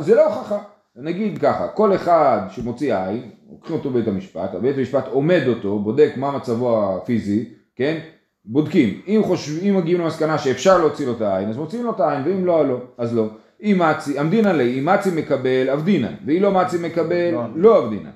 זה 0.00 0.14
לא 0.14 0.26
הוכחה. 0.26 0.58
נגיד 0.96 1.38
ככה, 1.38 1.68
כל 1.68 1.94
אחד 1.94 2.40
שמוציא 2.50 2.96
עין, 2.96 3.30
לוקחים 3.50 3.76
אותו 3.76 3.90
בבית 3.90 4.08
המשפט, 4.08 4.54
בית 4.54 4.78
המשפט 4.78 5.08
עומד 5.08 5.42
אותו, 5.48 5.78
בודק 5.78 6.12
מה 6.16 6.30
מצבו 6.30 6.96
הפיזי, 6.96 7.48
כן? 7.76 7.98
בודקים, 8.44 9.00
אם 9.06 9.20
חושבים, 9.24 9.74
אם 9.74 9.80
מגיעים 9.80 10.00
למסקנה 10.00 10.38
שאפשר 10.38 10.78
להוציא 10.78 11.06
לו 11.06 11.12
את 11.12 11.20
העין, 11.20 11.48
אז 11.48 11.56
מוציאים 11.56 11.84
לו 11.84 11.90
את 11.90 12.00
העין, 12.00 12.22
ואם 12.24 12.44
לא, 12.44 12.68
לא, 12.68 12.80
אז 12.98 13.16
לא. 13.16 13.28
אם 13.62 13.82
מצי, 13.90 14.20
אמדינן 14.20 14.56
לי, 14.56 14.78
אם 14.78 14.84
מצי 14.84 15.10
מקבל, 15.16 15.70
אבדינן, 15.70 16.14
ואם 16.26 16.42
לא 16.42 16.52
מצי 16.52 16.76
מקבל, 16.82 17.34
לא 17.54 17.78
אבדינן. 17.78 18.10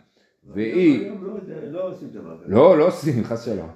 והיא... 0.55 1.11
לא, 2.47 2.79
לא 2.79 2.87
עושים, 2.87 3.25
חס 3.25 3.45
שלום. 3.45 3.69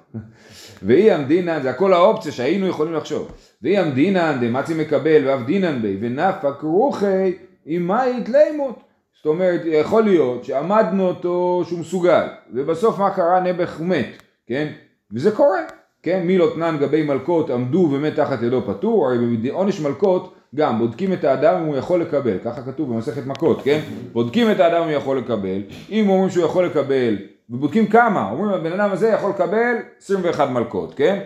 והיא 0.83 1.11
המדינן, 1.11 1.61
זה 1.61 1.69
הכל 1.69 1.93
האופציה 1.93 2.31
שהיינו 2.31 2.67
יכולים 2.67 2.93
לחשוב. 2.93 3.31
והיא 3.61 3.79
המדינן, 3.79 4.37
דמצי 4.41 4.73
מקבל 4.73 5.27
ואבדינן 5.27 5.81
בי, 5.81 5.97
ונפק 6.01 6.61
רוחי, 6.61 7.33
עם 7.65 7.87
מאית 7.87 8.29
לימות. 8.29 8.88
זאת 9.19 9.25
אומרת, 9.25 9.61
יכול 9.65 10.03
להיות 10.03 10.43
שעמדנו 10.43 11.07
אותו 11.07 11.63
שהוא 11.67 11.79
מסוגל, 11.79 12.27
ובסוף 12.53 12.99
מה 12.99 13.09
קרה? 13.09 13.39
נעבך 13.39 13.81
מת, 13.81 14.23
כן? 14.47 14.67
וזה 15.13 15.31
קורה, 15.31 15.59
כן? 16.03 16.21
מי 16.23 16.37
לא 16.37 16.51
תנן 16.55 16.77
גבי 16.79 17.03
מלקות 17.03 17.49
עמדו 17.49 17.89
ומת 17.91 18.15
תחת 18.15 18.41
ידו 18.41 18.61
פטור, 18.67 19.07
הרי 19.07 19.37
בעונש 19.37 19.79
מלקות 19.79 20.35
גם 20.55 20.79
בודקים 20.79 21.13
את 21.13 21.23
האדם 21.23 21.61
אם 21.61 21.65
הוא 21.65 21.75
יכול 21.75 22.01
לקבל, 22.01 22.37
ככה 22.45 22.61
כתוב 22.61 22.93
במסכת 22.93 23.25
מכות, 23.25 23.61
כן? 23.63 23.79
בודקים 24.13 24.51
את 24.51 24.59
האדם 24.59 24.81
אם 24.81 24.87
הוא 24.87 24.97
יכול 24.97 25.17
לקבל, 25.17 25.61
אם 25.89 26.09
אומרים 26.09 26.29
שהוא 26.29 26.45
יכול 26.45 26.65
לקבל, 26.65 27.17
ובודקים 27.49 27.87
כמה, 27.87 28.31
אומרים 28.31 28.51
הבן 28.51 28.79
אדם 28.79 28.91
הזה 28.91 29.09
יכול 29.09 29.29
לקבל 29.29 29.75
21 30.01 30.49
מלקות, 30.49 30.93
כן? 30.93 31.19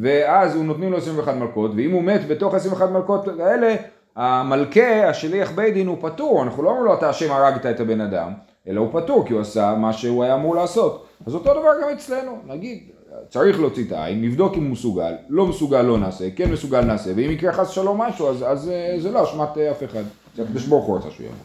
ואז 0.00 0.56
הוא 0.56 0.64
נותנים 0.64 0.92
לו 0.92 0.98
21 0.98 1.34
מלקות, 1.36 1.70
ואם 1.76 1.90
הוא 1.90 2.02
מת 2.02 2.28
בתוך 2.28 2.54
21 2.54 2.90
מלקות 2.90 3.28
האלה, 3.40 3.74
המלכה, 4.16 5.08
השליח 5.08 5.50
בית 5.50 5.74
דין 5.74 5.86
הוא 5.86 5.96
פטור, 6.00 6.42
אנחנו 6.42 6.62
לא 6.62 6.68
אומרים 6.68 6.84
לו 6.84 6.94
אתה 6.94 7.08
השם 7.08 7.32
הרגת 7.32 7.66
את 7.66 7.80
הבן 7.80 8.00
אדם, 8.00 8.32
אלא 8.68 8.80
הוא 8.80 8.88
פטור 8.92 9.26
כי 9.26 9.32
הוא 9.32 9.40
עשה 9.40 9.74
מה 9.78 9.92
שהוא 9.92 10.24
היה 10.24 10.34
אמור 10.34 10.54
לעשות. 10.56 11.06
אז 11.26 11.34
אותו 11.34 11.54
דבר 11.54 11.70
גם 11.82 11.88
אצלנו, 11.92 12.38
נגיד, 12.46 12.80
צריך 13.28 13.60
להוציא 13.60 13.84
את 13.86 13.92
העין, 13.92 14.22
נבדוק 14.22 14.54
אם 14.56 14.62
הוא 14.62 14.70
מסוגל, 14.70 15.14
לא 15.28 15.46
מסוגל 15.46 15.82
לא 15.82 15.98
נעשה, 15.98 16.30
כן 16.36 16.52
מסוגל 16.52 16.80
נעשה, 16.80 17.10
ואם 17.16 17.30
יקרה 17.30 17.52
חס 17.52 17.68
שלום 17.68 18.00
משהו 18.00 18.28
אז, 18.28 18.44
אז 18.48 18.68
אה, 18.68 18.96
זה 19.00 19.10
לא 19.10 19.24
אשמת 19.24 19.58
אה, 19.58 19.70
אף 19.70 19.84
אחד, 19.84 20.02
זה 20.36 20.42
הקדוש 20.42 20.66
ברוך 20.66 20.84
הוא 20.84 20.98
רצה 20.98 21.10
שהוא 21.10 21.26
יבוא. 21.26 21.36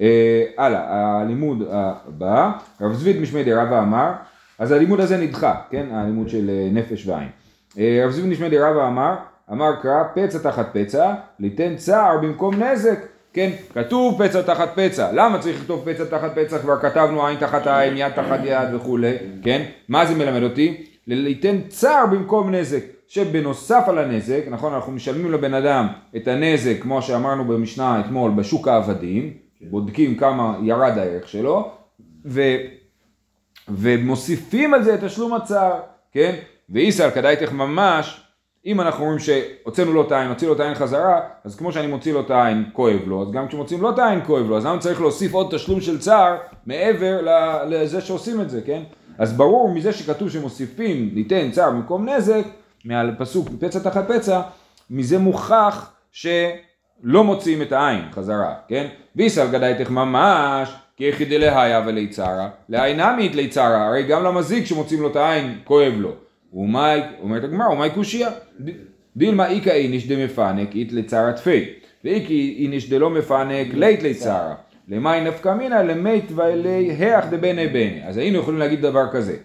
אה, 0.00 0.44
הלאה, 0.58 1.20
הלימוד 1.20 1.62
הבא, 1.70 2.50
רב 2.80 2.92
זביד 2.92 3.20
משמי 3.20 3.44
דרבא 3.44 3.78
אמר, 3.78 4.12
אז 4.58 4.72
הלימוד 4.72 5.00
הזה 5.00 5.16
נדחה, 5.16 5.54
כן, 5.70 5.86
הלימוד 5.92 6.28
של 6.28 6.50
נפש 6.72 7.06
ועין. 7.06 7.28
רב 8.04 8.10
זביד 8.10 8.26
משמי 8.26 8.48
דרבא 8.48 8.88
אמר, 8.88 9.14
אמר 9.52 9.76
קרא 9.82 10.02
פצע 10.14 10.38
תחת 10.38 10.68
פצע, 10.72 11.14
ליתן 11.40 11.76
צער 11.76 12.18
במקום 12.18 12.62
נזק. 12.62 12.98
כן, 13.32 13.50
כתוב 13.74 14.22
פצע 14.24 14.42
תחת 14.42 14.68
פצע, 14.74 15.12
למה 15.12 15.38
צריך 15.38 15.60
לכתוב 15.60 15.92
פצע 15.92 16.04
תחת 16.04 16.38
פצע? 16.38 16.58
כבר 16.58 16.80
כתבנו 16.80 17.26
עין 17.26 17.38
תחת 17.38 17.66
עין, 17.66 17.96
יד 17.96 18.12
תחת 18.12 18.40
יד 18.44 18.74
וכולי, 18.74 19.14
כן? 19.42 19.64
מה 19.88 20.06
זה 20.06 20.14
מלמד 20.14 20.42
אותי? 20.42 20.84
ליתן 21.06 21.60
צער 21.68 22.06
במקום 22.06 22.54
נזק. 22.54 22.98
שבנוסף 23.08 23.84
על 23.86 23.98
הנזק, 23.98 24.44
נכון, 24.50 24.74
אנחנו 24.74 24.92
משלמים 24.92 25.32
לבן 25.32 25.54
אדם 25.54 25.86
את 26.16 26.28
הנזק, 26.28 26.76
כמו 26.80 27.02
שאמרנו 27.02 27.44
במשנה 27.44 28.00
אתמול, 28.00 28.30
בשוק 28.30 28.68
העבדים, 28.68 29.32
בודקים 29.60 30.16
כמה 30.16 30.58
ירד 30.62 30.98
הערך 30.98 31.28
שלו, 31.28 31.70
ו, 32.24 32.42
ומוסיפים 33.68 34.74
על 34.74 34.82
זה 34.82 34.94
את 34.94 35.04
תשלום 35.04 35.34
הצער, 35.34 35.80
כן? 36.12 36.34
ואיסר 36.70 37.10
כדאיתך 37.10 37.52
ממש, 37.52 38.27
אם 38.66 38.80
אנחנו 38.80 39.04
אומרים 39.04 39.18
שהוצאנו 39.18 39.92
לו 39.92 40.06
את 40.06 40.12
העין, 40.12 40.28
הוציא 40.28 40.48
לו 40.48 40.54
את 40.54 40.60
העין 40.60 40.74
חזרה, 40.74 41.20
אז 41.44 41.56
כמו 41.56 41.72
שאני 41.72 41.86
מוציא 41.86 42.12
לו 42.12 42.20
את 42.20 42.30
העין 42.30 42.64
כואב 42.72 43.00
לו, 43.06 43.22
אז 43.22 43.32
גם 43.32 43.48
כשמוציאים 43.48 43.82
לו 43.82 43.90
את 43.90 43.98
העין 43.98 44.20
כואב 44.26 44.46
לו, 44.48 44.56
אז 44.56 44.66
למה 44.66 44.78
צריך 44.78 45.00
להוסיף 45.00 45.34
עוד 45.34 45.54
תשלום 45.54 45.80
של 45.80 45.98
צער 45.98 46.36
מעבר 46.66 47.20
לזה 47.66 48.00
שעושים 48.00 48.40
את 48.40 48.50
זה, 48.50 48.60
כן? 48.66 48.82
אז 49.18 49.32
ברור 49.32 49.70
מזה 49.70 49.92
שכתוב 49.92 50.30
שמוסיפים 50.30 51.10
ליתן 51.14 51.50
צער 51.50 51.70
במקום 51.70 52.08
נזק, 52.08 52.44
מהפסוק 52.84 53.48
פצע 53.60 53.78
תחת 53.78 54.08
פצע, 54.08 54.40
מזה 54.90 55.18
מוכח 55.18 55.90
שלא 56.12 57.24
מוציאים 57.24 57.62
את 57.62 57.72
העין 57.72 58.02
חזרה, 58.12 58.54
כן? 58.68 58.86
ויסל 59.16 59.46
גדייתך 59.50 59.90
ממש, 59.90 60.74
כי 60.96 61.04
יחידי 61.04 61.38
להיה 61.38 61.82
וליצרה, 61.86 62.48
לעין 62.68 63.00
עמית 63.00 63.34
ליצרה, 63.34 63.86
הרי 63.86 64.02
גם 64.02 64.24
למזיק 64.24 64.66
שמוצאים 64.66 65.02
לו 65.02 65.10
את 65.10 65.16
העין 65.16 65.58
כואב 65.64 65.92
לו. 65.96 66.27
ומאי, 66.52 67.00
אומרת 67.20 67.44
הגמרא, 67.44 67.68
ומאי 67.68 67.90
קושייה, 67.90 68.30
דילמה 69.16 69.50
איכא 69.50 69.70
איניש 69.70 70.08
דמפנק 70.08 70.74
אית 70.74 70.92
לצרה 70.92 71.32
תפי, 71.32 71.64
ואיכי 72.04 72.56
איניש 72.58 72.90
דלא 72.90 73.10
מפנק 73.10 73.66
לית 73.74 74.02
לצרה, 74.02 74.54
למאי 74.88 75.20
נפקא 75.20 75.54
מינא 75.54 75.74
למית 75.74 76.24
ואלי 76.34 76.68
היח 76.68 77.24
דבני 77.30 77.66
בני, 77.66 78.00
אז 78.04 78.16
היינו 78.16 78.38
יכולים 78.38 78.60
להגיד 78.60 78.80
דבר 78.80 79.12
כזה, 79.12 79.36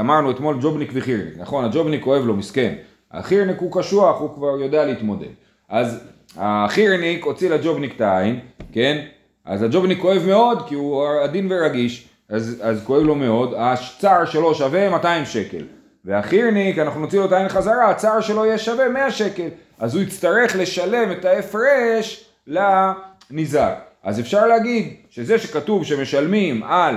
אמרנו 0.00 0.30
אתמול 0.30 0.58
ג'ובניק 0.60 0.90
וחירניק, 0.94 1.34
נכון, 1.38 1.64
הג'ובניק 1.64 2.02
כואב 2.02 2.24
לו 2.24 2.36
מסכן, 2.36 2.74
החירניק 3.12 3.58
הוא 3.58 3.72
קשוח, 3.72 4.20
הוא 4.20 4.34
כבר 4.34 4.60
יודע 4.60 4.84
להתמודד, 4.84 5.32
אז 5.68 6.04
החירניק 6.36 7.24
הוציא 7.24 7.50
לג'ובניק 7.50 7.96
את 7.96 8.00
העין, 8.00 8.40
כן, 8.72 9.04
אז 9.44 9.62
הג'ובניק 9.62 10.00
כואב 10.00 10.22
מאוד 10.26 10.68
כי 10.68 10.74
הוא 10.74 11.04
עדין 11.24 11.46
ורגיש, 11.50 12.08
אז, 12.28 12.60
אז 12.62 12.84
כואב 12.84 13.02
לו 13.02 13.14
מאוד, 13.14 13.54
הצער 13.56 14.24
שלו 14.24 14.54
שווה 14.54 14.90
200 14.90 15.24
שקל. 15.24 15.64
והחירניק, 16.08 16.78
אנחנו 16.78 17.00
נוציא 17.00 17.18
לו 17.18 17.24
את 17.24 17.32
העין 17.32 17.48
חזרה, 17.48 17.90
הצער 17.90 18.20
שלו 18.20 18.44
יהיה 18.44 18.58
שווה 18.58 18.88
100 18.88 19.10
שקל. 19.10 19.48
אז 19.78 19.94
הוא 19.94 20.02
יצטרך 20.02 20.56
לשלם 20.56 21.12
את 21.12 21.24
ההפרש 21.24 22.30
לניזק. 22.46 23.74
אז 24.02 24.20
אפשר 24.20 24.46
להגיד 24.46 24.94
שזה 25.10 25.38
שכתוב 25.38 25.84
שמשלמים 25.84 26.62
על 26.62 26.94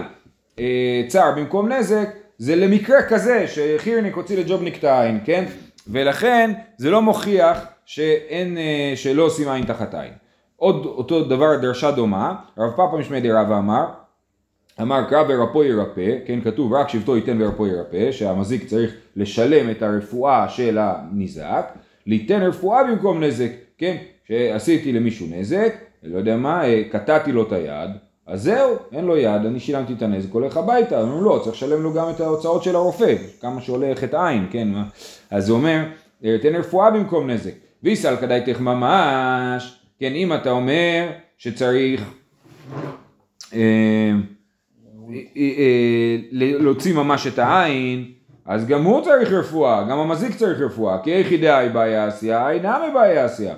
אה, 0.60 1.04
צער 1.08 1.32
במקום 1.36 1.72
נזק, 1.72 2.10
זה 2.38 2.56
למקרה 2.56 3.04
כזה 3.04 3.48
שחירניק 3.48 4.16
הוציא 4.16 4.38
לג'ובניק 4.38 4.78
את 4.78 4.84
העין, 4.84 5.20
כן? 5.26 5.46
ולכן 5.88 6.52
זה 6.78 6.90
לא 6.90 7.02
מוכיח 7.02 7.66
שאין, 7.86 8.58
אה, 8.58 8.94
שלא 8.96 9.24
עושים 9.24 9.50
עין 9.50 9.66
תחת 9.66 9.94
עין. 9.94 10.14
עוד 10.56 10.86
אותו 10.86 11.24
דבר 11.24 11.56
דרשה 11.56 11.92
דומה, 11.92 12.36
רב 12.58 12.72
פאפה 12.72 12.98
משמי 12.98 13.22
דרבה 13.22 13.58
אמר, 13.58 13.86
אמר 14.82 15.04
קרא 15.10 15.24
ורפו 15.30 15.64
ירפא, 15.64 16.16
כן 16.26 16.42
כתוב 16.42 16.74
רק 16.74 16.90
שבטו 16.90 17.16
ייתן 17.16 17.42
ורפו 17.42 17.68
ירפא, 17.68 18.12
שהמזיק 18.12 18.68
צריך 18.68 18.92
לשלם 19.16 19.70
את 19.72 19.82
הרפואה 19.82 20.50
של 20.50 20.78
הניזק, 20.82 21.66
ליתן 22.08 22.42
רפואה 22.42 22.84
במקום 22.84 23.24
נזק, 23.24 23.52
כן, 23.78 23.98
שעשיתי 24.28 24.92
למישהו 24.92 25.28
נזק, 25.32 25.76
לא 26.04 26.18
יודע 26.18 26.38
מה, 26.38 26.66
אה, 26.66 26.84
קטעתי 26.92 27.32
לו 27.32 27.44
את 27.44 27.52
היד, 27.52 27.90
אז 28.28 28.44
זהו, 28.44 28.76
אין 28.92 29.06
לו 29.06 29.18
יד, 29.18 29.46
אני 29.46 29.60
שילמתי 29.60 29.94
את 29.94 30.02
הנזק, 30.02 30.34
הולך 30.34 30.58
הביתה, 30.58 31.02
אמרו 31.02 31.22
לא, 31.22 31.40
צריך 31.44 31.56
לשלם 31.56 31.82
לו 31.82 31.94
גם 31.94 32.10
את 32.10 32.20
ההוצאות 32.20 32.64
של 32.64 32.76
הרופא, 32.76 33.16
כמה 33.42 33.62
שעולה 33.62 33.96
חטא 33.96 34.28
עין, 34.28 34.48
כן, 34.52 34.68
מה, 34.68 34.84
אז 35.32 35.50
הוא 35.50 35.58
אומר, 35.58 35.84
תן 36.20 36.56
רפואה 36.56 36.92
במקום 36.92 37.30
נזק, 37.30 37.54
ויסל 37.84 38.16
כדאיתך 38.16 38.60
ממש, 38.60 39.80
כן, 40.00 40.14
אם 40.14 40.34
אתה 40.34 40.52
אומר 40.52 41.10
שצריך 41.38 42.14
אה, 43.54 43.60
אה, 43.60 43.60
אה, 43.60 44.12
להוציא 46.32 46.96
ממש 46.96 47.28
את 47.28 47.40
העין, 47.40 48.06
אז 48.46 48.68
גם 48.68 48.84
הוא 48.84 49.02
צריך 49.02 49.32
רפואה, 49.32 49.84
גם 49.90 50.00
המזיק 50.00 50.36
צריך 50.36 50.60
רפואה, 50.60 50.98
כי 51.04 51.12
היחידי 51.12 51.50
היא 51.50 51.72
בעיה 51.72 52.06
עשייה, 52.06 52.50
אינה 52.50 52.80
מבעיה 52.90 53.26
עשייה. 53.26 53.56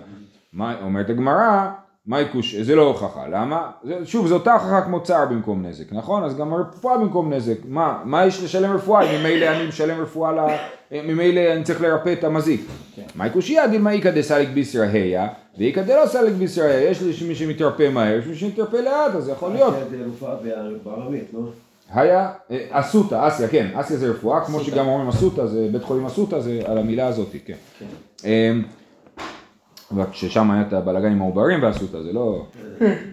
אומרת 0.60 1.10
הגמרא, 1.10 1.72
מה 2.06 2.22
יקוש, 2.22 2.56
זה 2.56 2.76
לא 2.76 2.88
הוכחה, 2.88 3.28
למה? 3.28 3.72
זה, 3.84 3.98
שוב, 4.06 4.28
זו 4.28 4.34
אותה 4.34 4.54
הוכחה 4.54 4.82
כמו 4.82 5.04
צער 5.04 5.26
במקום 5.26 5.66
נזק, 5.66 5.92
נכון? 5.92 6.24
אז 6.24 6.38
גם 6.38 6.54
רפואה 6.54 6.98
במקום 6.98 7.34
נזק, 7.34 7.58
מה, 7.68 8.00
מה 8.06 8.26
יש 8.26 8.44
לשלם 8.44 8.76
רפואה? 8.76 9.20
ממילא 9.20 9.46
אני 9.46 9.68
משלם 9.68 10.02
רפואה, 10.02 10.32
ל... 10.32 10.40
ממילא 10.92 11.42
אני 11.54 11.64
צריך 11.64 11.82
לרפא 11.82 12.14
את 12.14 12.24
המזיק. 12.24 12.62
כן. 12.96 13.02
מה 13.16 13.28
יקושיה 13.28 13.68
דילמה 13.68 13.92
איכא 13.92 14.12
דסליק 14.12 14.50
בישרא 14.50 14.82
היה, 14.94 15.28
ואיכא 15.58 15.82
דלא 15.82 16.08
סליק 16.08 16.34
בישרא 16.34 16.64
היה, 16.64 16.90
יש 16.90 17.24
מי 17.28 17.36
שמתרפא 17.36 17.90
מהר, 17.90 18.20
יש 18.20 18.28
מי 18.28 18.36
שמתרפא 18.36 18.76
לאט, 18.76 19.16
אז 19.16 19.24
זה 19.24 19.32
יכול 19.32 19.52
להיות. 19.52 19.74
בערבית, 20.84 21.28
לא? 21.34 21.40
היה 21.94 22.32
אה, 22.52 22.58
אסותא, 22.70 23.28
אסיה, 23.28 23.48
כן, 23.48 23.68
אסיה 23.74 23.98
זה 23.98 24.12
רפואה, 24.12 24.46
כמו 24.46 24.60
שגם 24.60 24.88
אומרים 24.88 25.10
אסותא, 25.10 25.46
זה 25.46 25.68
בית 25.72 25.84
חולים 25.84 26.06
אסותא, 26.06 26.40
זה 26.40 26.60
על 26.66 26.78
המילה 26.78 27.08
הזאת, 27.08 27.36
כן. 27.46 27.56
אמ, 29.94 30.04
ששם 30.12 30.52
היה 30.52 30.62
את 30.62 30.74
הבלאגן 30.74 31.12
עם 31.12 31.22
העוברים 31.22 31.64
ואסותא, 31.64 32.02
זה 32.02 32.14
לא... 32.14 32.46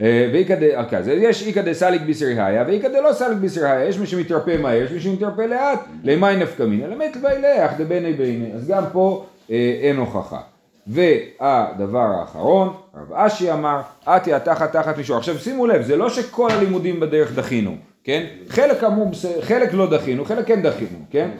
אה, 0.00 0.30
ואיכא 0.32 0.54
ד... 0.54 0.62
אוקיי, 0.76 0.98
אז 0.98 1.08
יש 1.08 1.46
איכא 1.46 1.62
דסליק 1.62 2.02
ביסרהיה 2.02 2.64
ואיכא 2.66 2.88
דלא 2.88 3.12
סליק 3.12 3.38
ביסרהיה, 3.38 3.84
יש 3.84 3.98
מי 3.98 4.06
שמתרפא 4.06 4.56
מהר, 4.62 4.82
יש 4.82 4.92
מי 4.92 5.00
שמתרפא 5.00 5.42
לאט, 5.42 5.80
למאי 6.04 6.36
נפקא 6.36 6.62
מינא, 6.62 6.84
למת 6.84 7.16
ואילך 7.22 7.72
דבני 7.78 8.12
ביני, 8.12 8.52
אז 8.54 8.68
גם 8.68 8.84
פה 8.92 9.24
אה, 9.50 9.78
אין 9.82 9.96
הוכחה. 9.96 10.40
והדבר 10.86 12.06
האחרון, 12.20 12.72
רב 12.94 13.12
אשי 13.12 13.52
אמר, 13.52 13.80
אתי 14.08 14.34
התחת 14.34 14.72
תחת 14.72 14.96
מישור. 14.96 15.16
עכשיו 15.16 15.38
שימו 15.38 15.66
לב, 15.66 15.82
זה 15.82 15.96
לא 15.96 16.10
שכל 16.10 16.50
הלימודים 16.50 17.00
בדרך 17.00 17.34
דחינו, 17.34 17.76
כן? 18.04 18.26
חלק 18.48 18.84
אמרו, 18.84 19.10
חלק 19.40 19.72
לא 19.72 19.90
דחינו, 19.90 20.24
חלק 20.24 20.46
כן 20.46 20.62
דחינו, 20.62 20.98
כן? 21.10 21.30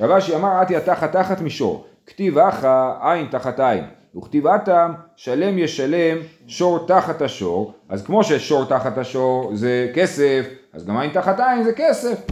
רב 0.00 0.10
אשי 0.10 0.36
אמר, 0.36 0.62
אתי 0.62 0.76
התחת 0.76 1.12
תחת 1.12 1.40
מישור. 1.40 1.86
כתיב 2.06 2.38
אחא 2.38 2.92
עין 3.02 3.26
תחת 3.30 3.60
עין. 3.60 3.84
וכתיב 4.16 4.46
אטם, 4.46 4.92
שלם 5.16 5.58
ישלם 5.58 6.18
שור 6.46 6.86
תחת 6.86 7.22
השור, 7.22 7.72
אז 7.88 8.06
כמו 8.06 8.24
ששור 8.24 8.64
תחת 8.64 8.98
השור 8.98 9.50
זה 9.54 9.90
כסף, 9.94 10.46
אז 10.72 10.86
גם 10.86 10.96
עין 10.96 11.10
תחת 11.10 11.40
עין 11.40 11.64
זה 11.64 11.72
כסף. 11.76 12.26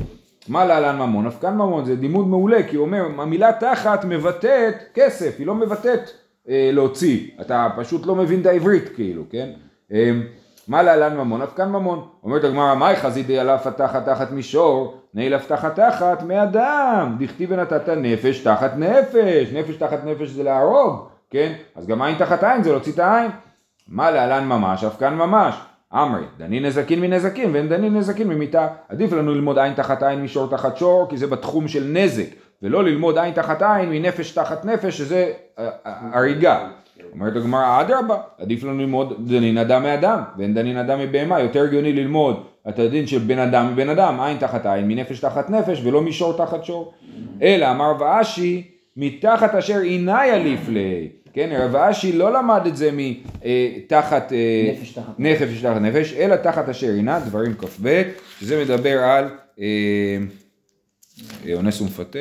מה 0.49 0.65
להלן 0.65 0.99
ממון? 0.99 1.27
אף 1.27 1.41
כאן 1.41 1.55
ממון 1.55 1.85
זה 1.85 1.95
לימוד 2.01 2.29
מעולה, 2.29 2.63
כי 2.63 2.77
הוא 2.77 2.87
אומר, 2.87 3.05
המילה 3.19 3.53
תחת 3.61 4.05
מבטאת 4.05 4.75
כסף, 4.95 5.35
היא 5.39 5.47
לא 5.47 5.55
מבטאת 5.55 6.11
אה, 6.49 6.71
להוציא, 6.73 7.29
אתה 7.41 7.69
פשוט 7.77 8.07
לא 8.07 8.15
מבין 8.15 8.41
את 8.41 8.47
העברית 8.47 8.89
כאילו, 8.95 9.23
כן? 9.31 9.51
אה, 9.93 10.11
מה 10.69 10.83
להלן 10.83 11.17
ממון? 11.17 11.43
אף 11.43 11.55
כאן 11.57 11.69
ממון. 11.69 12.09
אומרת 12.25 12.45
הגמרא, 12.45 12.75
מאי 12.75 12.97
חזידי 12.97 13.39
עלף 13.39 13.67
תחת 13.67 14.07
תחת 14.07 14.31
מישור, 14.31 14.95
נעלף 15.15 15.47
תחת 15.47 15.77
תחת 15.77 16.23
מאדם, 16.23 17.17
דכתיב 17.19 17.51
ונתת 17.53 17.89
נפש 17.89 18.41
תחת 18.41 18.73
נפש, 18.77 19.53
נפש 19.53 19.77
תחת 19.77 20.05
נפש 20.05 20.29
זה 20.29 20.43
להרוג, 20.43 21.09
כן? 21.31 21.53
אז 21.75 21.87
גם 21.87 22.03
עין 22.03 22.19
תחת 22.19 22.45
עין 22.45 22.63
זה 22.63 22.71
להוציא 22.71 22.93
את 22.93 22.99
העין. 22.99 23.31
מה 23.89 24.11
להלן 24.11 24.49
ממש? 24.49 24.85
אף 24.85 24.99
כאן 24.99 25.15
ממש. 25.15 25.55
אמרי, 25.95 26.25
דני 26.39 26.61
נזקין 26.61 27.01
מנזקין 27.01 27.51
ואין 27.53 27.69
דני 27.69 27.91
נזקין 27.91 28.29
ממיתה. 28.29 28.69
עדיף 28.89 29.13
לנו 29.13 29.35
ללמוד 29.35 29.59
עין 29.59 29.75
תחת 29.75 30.03
עין 30.03 30.23
משור 30.23 30.51
תחת 30.51 30.77
שור, 30.77 31.07
כי 31.11 31.17
זה 31.17 31.27
בתחום 31.27 31.69
של 31.69 31.85
נזק, 31.93 32.27
ולא 32.63 32.85
ללמוד 32.85 33.19
עין 33.19 33.35
תחת 33.35 33.63
עין 33.63 33.91
מנפש 33.91 34.31
תחת 34.31 34.65
נפש, 34.65 34.99
שזה 34.99 35.33
אה, 35.59 35.69
אה, 35.87 35.93
הריגה. 36.13 36.69
אומרת 37.13 37.37
הגמרא, 37.37 37.81
אדרבה, 37.81 38.17
עדיף 38.39 38.65
לנו 38.65 38.79
ללמוד 38.79 39.29
דנין 39.29 39.59
אדם 39.59 39.83
מאדם, 39.83 40.23
ואין 40.39 40.55
דנין 40.55 40.77
אדם 40.77 40.99
מבהמה, 40.99 41.41
יותר 41.41 41.63
הגיוני 41.63 41.93
ללמוד 41.93 42.45
את 42.69 42.79
הדין 42.79 43.07
של 43.07 43.19
בן 43.19 43.39
אדם 43.39 43.73
מבן 43.73 43.89
אדם, 43.89 44.21
עין 44.21 44.39
תחת 44.39 44.67
עין, 44.67 44.89
מנפש 44.89 45.21
תחת 45.21 45.51
נפש, 45.51 45.83
ולא 45.85 46.03
משור 46.03 46.37
תחת 46.37 46.65
שור. 46.65 46.93
אלא 47.43 47.71
אמר 47.71 47.93
ואשי, 47.99 48.76
מתחת 48.97 49.55
אשר 49.55 49.79
עיני 49.79 50.33
אליף 50.33 50.69
לי. 50.69 51.09
כן, 51.33 51.57
רב 51.59 51.77
אשי 51.77 52.13
לא 52.13 52.33
למד 52.33 52.67
את 52.67 52.77
זה 52.77 52.91
מתחת 52.93 54.33
אה, 54.33 54.73
נפש 54.73 54.93
תחת 54.93 55.15
נפש, 55.19 55.63
תחת 55.63 55.81
נפש, 55.81 56.13
אלא 56.13 56.37
תחת 56.37 56.69
אשר 56.69 56.87
עינה, 56.87 57.21
דברים 57.21 57.55
כ"ב, 57.55 58.03
שזה 58.41 58.65
מדבר 58.65 58.99
על 58.99 59.25
אה, 59.61 59.65
אה, 61.47 61.55
אונס 61.55 61.81
ומפתה, 61.81 62.19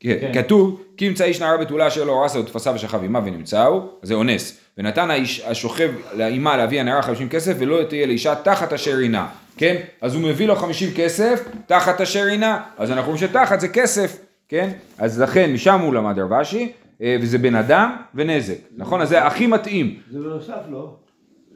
כן, 0.00 0.16
כן. 0.20 0.32
כתוב, 0.34 0.82
כי 0.96 1.04
ימצא 1.04 1.24
איש 1.24 1.40
נערה 1.40 1.56
בתולה 1.56 1.88
אשר 1.88 2.04
לא 2.04 2.22
הרסה 2.22 2.40
ותפסה 2.40 2.72
ושכב 2.74 3.04
עמה 3.04 3.20
ונמצאו, 3.24 3.80
זה 4.02 4.14
אונס. 4.14 4.60
ונתן 4.78 5.10
האיש 5.10 5.40
השוכב 5.46 5.90
לאימה 6.14 6.56
להביא 6.56 6.80
הנערה 6.80 7.02
חמישים 7.02 7.28
כסף 7.28 7.54
ולא 7.58 7.82
תהיה 7.82 8.06
לאישה 8.06 8.34
תחת 8.34 8.72
אשר 8.72 8.98
עינה, 8.98 9.28
כן? 9.56 9.76
אז 10.00 10.14
הוא 10.14 10.22
מביא 10.22 10.46
לו 10.46 10.56
חמישים 10.56 10.90
כסף 10.96 11.48
תחת 11.66 12.00
אשר 12.00 12.24
עינה, 12.24 12.60
אז 12.76 12.90
אנחנו 12.90 13.12
רואים 13.12 13.26
שתחת 13.28 13.60
זה 13.60 13.68
כסף, 13.68 14.16
כן? 14.48 14.70
אז 14.98 15.20
לכן 15.20 15.52
משם 15.52 15.80
הוא 15.80 15.94
למד 15.94 16.18
רבשי, 16.18 16.72
אה, 17.02 17.16
וזה 17.22 17.38
בן 17.38 17.54
אדם 17.54 17.96
ונזק, 18.14 18.56
נכון? 18.76 19.00
אז 19.00 19.08
זה 19.08 19.26
הכי 19.26 19.46
מתאים. 19.46 19.96
זה 20.10 20.18
בנוסף 20.18 20.60
לא? 20.70 20.96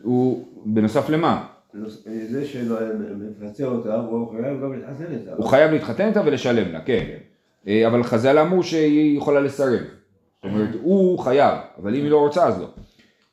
הוא 0.02 0.48
בנוסף 0.64 1.08
למה? 1.08 1.44
זה 2.30 2.46
שמפצה 2.46 3.64
אותה, 3.64 3.94
הוא 3.94 4.30
חייב 4.30 4.62
גם 4.62 4.72
להתחתן 4.72 5.12
איתה. 5.12 5.30
הוא 5.36 5.46
חייב 5.46 5.70
להתחתן 5.70 6.06
איתה 6.06 6.20
ולשלם 6.24 6.72
לה, 6.72 6.80
כן. 6.80 7.04
אה, 7.68 7.86
אבל 7.86 8.02
חז"ל 8.02 8.38
אמרו 8.38 8.62
שהיא 8.62 9.16
יכולה 9.16 9.40
לסרב. 9.40 9.80
זאת 9.80 10.44
אומרת, 10.44 10.68
הוא 10.82 11.18
חייב, 11.18 11.58
אבל 11.82 11.94
אם 11.94 12.02
היא 12.02 12.10
לא 12.10 12.18
רוצה 12.18 12.46
אז 12.46 12.60
לא. 12.60 12.68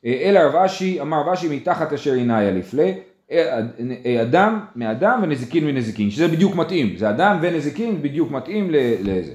אה, 0.04 0.20
אלא 0.22 0.38
רב 0.38 0.56
אשי, 0.56 1.00
אמר 1.00 1.20
רב 1.20 1.28
אשי 1.28 1.56
מתחת 1.56 1.92
אשר 1.92 2.12
עיניה 2.12 2.50
לפלי, 2.50 2.94
אה, 3.30 3.60
אה, 4.06 4.22
אדם 4.22 4.60
מאדם 4.76 5.20
ונזיקין 5.22 5.66
מנזיקין, 5.66 6.10
שזה 6.10 6.28
בדיוק 6.28 6.56
מתאים, 6.56 6.96
זה 6.96 7.10
אדם 7.10 7.38
ונזיקין 7.42 8.02
בדיוק 8.02 8.30
מתאים 8.30 8.70
לזה. 9.02 9.34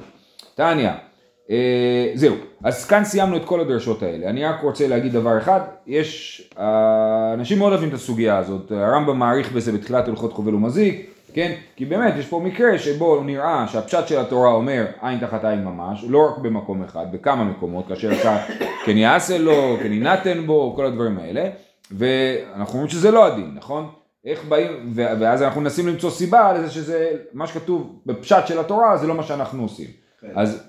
תניא, 0.55 0.89
אה, 1.49 2.11
זהו, 2.13 2.35
אז 2.63 2.85
כאן 2.85 3.03
סיימנו 3.03 3.37
את 3.37 3.45
כל 3.45 3.59
הדרשות 3.59 4.03
האלה, 4.03 4.29
אני 4.29 4.45
רק 4.45 4.61
רוצה 4.63 4.87
להגיד 4.87 5.13
דבר 5.13 5.37
אחד, 5.37 5.59
יש, 5.87 6.41
אה, 6.59 7.33
אנשים 7.33 7.59
מאוד 7.59 7.71
אוהבים 7.71 7.89
את 7.89 7.93
הסוגיה 7.93 8.37
הזאת, 8.37 8.71
הרמב"ם 8.71 9.19
מעריך 9.19 9.51
בזה 9.51 9.71
בתחילת 9.71 10.07
הלכות 10.07 10.33
חובל 10.33 10.55
ומזיק, 10.55 11.11
כן, 11.33 11.55
כי 11.75 11.85
באמת 11.85 12.13
יש 12.17 12.27
פה 12.27 12.39
מקרה 12.39 12.79
שבו 12.79 13.23
נראה 13.23 13.67
שהפשט 13.67 14.07
של 14.07 14.19
התורה 14.19 14.51
אומר 14.51 14.85
עין 15.01 15.19
תחת 15.19 15.45
עין 15.45 15.63
ממש, 15.63 16.05
לא 16.07 16.25
רק 16.25 16.37
במקום 16.37 16.83
אחד, 16.83 17.05
בכמה 17.11 17.43
מקומות, 17.43 17.87
כאשר 17.87 18.13
אתה 18.21 18.37
כן 18.85 18.97
יעשה 18.97 19.37
לו, 19.37 19.77
כן 19.83 19.91
יינתן 19.91 20.45
בו, 20.45 20.73
כל 20.75 20.85
הדברים 20.85 21.17
האלה, 21.17 21.49
ואנחנו 21.91 22.73
אומרים 22.73 22.89
שזה 22.89 23.11
לא 23.11 23.25
הדין, 23.25 23.51
נכון? 23.55 23.89
איך 24.25 24.45
באים, 24.45 24.91
ואז 24.95 25.43
אנחנו 25.43 25.61
מנסים 25.61 25.87
למצוא 25.87 26.09
סיבה 26.09 26.53
לזה 26.53 26.69
שזה, 26.69 27.11
מה 27.33 27.47
שכתוב 27.47 27.99
בפשט 28.05 28.47
של 28.47 28.59
התורה 28.59 28.97
זה 28.97 29.07
לא 29.07 29.15
מה 29.15 29.23
שאנחנו 29.23 29.63
עושים. 29.63 30.04
אז, 30.35 30.63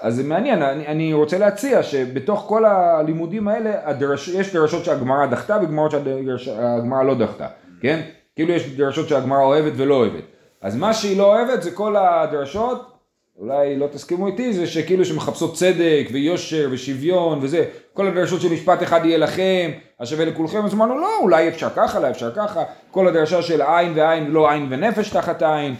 אז 0.00 0.16
זה 0.16 0.24
מעניין, 0.24 0.62
אני, 0.62 0.86
אני 0.86 1.12
רוצה 1.12 1.38
להציע 1.38 1.82
שבתוך 1.82 2.44
כל 2.48 2.64
הלימודים 2.64 3.48
האלה, 3.48 3.72
הדרש, 3.84 4.28
יש 4.28 4.52
דרשות 4.52 4.84
שהגמרא 4.84 5.26
דחתה 5.26 5.58
ודרשות 5.62 6.02
שהגמרא 6.38 7.02
לא 7.02 7.14
דחתה, 7.14 7.46
כן? 7.80 8.00
כאילו 8.36 8.52
יש 8.52 8.76
דרשות 8.76 9.08
שהגמרא 9.08 9.42
אוהבת 9.42 9.72
ולא 9.76 9.94
אוהבת. 9.94 10.24
אז 10.62 10.76
מה 10.76 10.94
שהיא 10.94 11.18
לא 11.18 11.34
אוהבת 11.34 11.62
זה 11.62 11.70
כל 11.70 11.96
הדרשות, 11.96 12.98
אולי 13.38 13.76
לא 13.76 13.86
תסכימו 13.86 14.26
איתי, 14.26 14.52
זה 14.52 14.66
שכאילו 14.66 15.04
שמחפשות 15.04 15.54
צדק 15.54 16.08
ויושר 16.12 16.68
ושוויון 16.70 17.38
וזה, 17.42 17.64
כל 17.92 18.06
הדרשות 18.06 18.40
של 18.40 18.52
משפט 18.52 18.82
אחד 18.82 19.00
יהיה 19.04 19.18
לכם, 19.18 19.70
השווה 20.00 20.24
לכולכם, 20.24 20.64
אז 20.64 20.74
אמרנו 20.74 20.98
לא, 20.98 21.18
אולי 21.20 21.48
אפשר 21.48 21.68
ככה, 21.76 21.98
אולי 21.98 22.10
אפשר 22.10 22.34
ככה, 22.34 22.62
כל 22.90 23.08
הדרשה 23.08 23.42
של 23.42 23.62
עין 23.62 23.92
ועין, 23.96 24.30
לא 24.30 24.50
עין 24.50 24.66
ונפש 24.70 25.10
תחת 25.10 25.42
עין, 25.42 25.74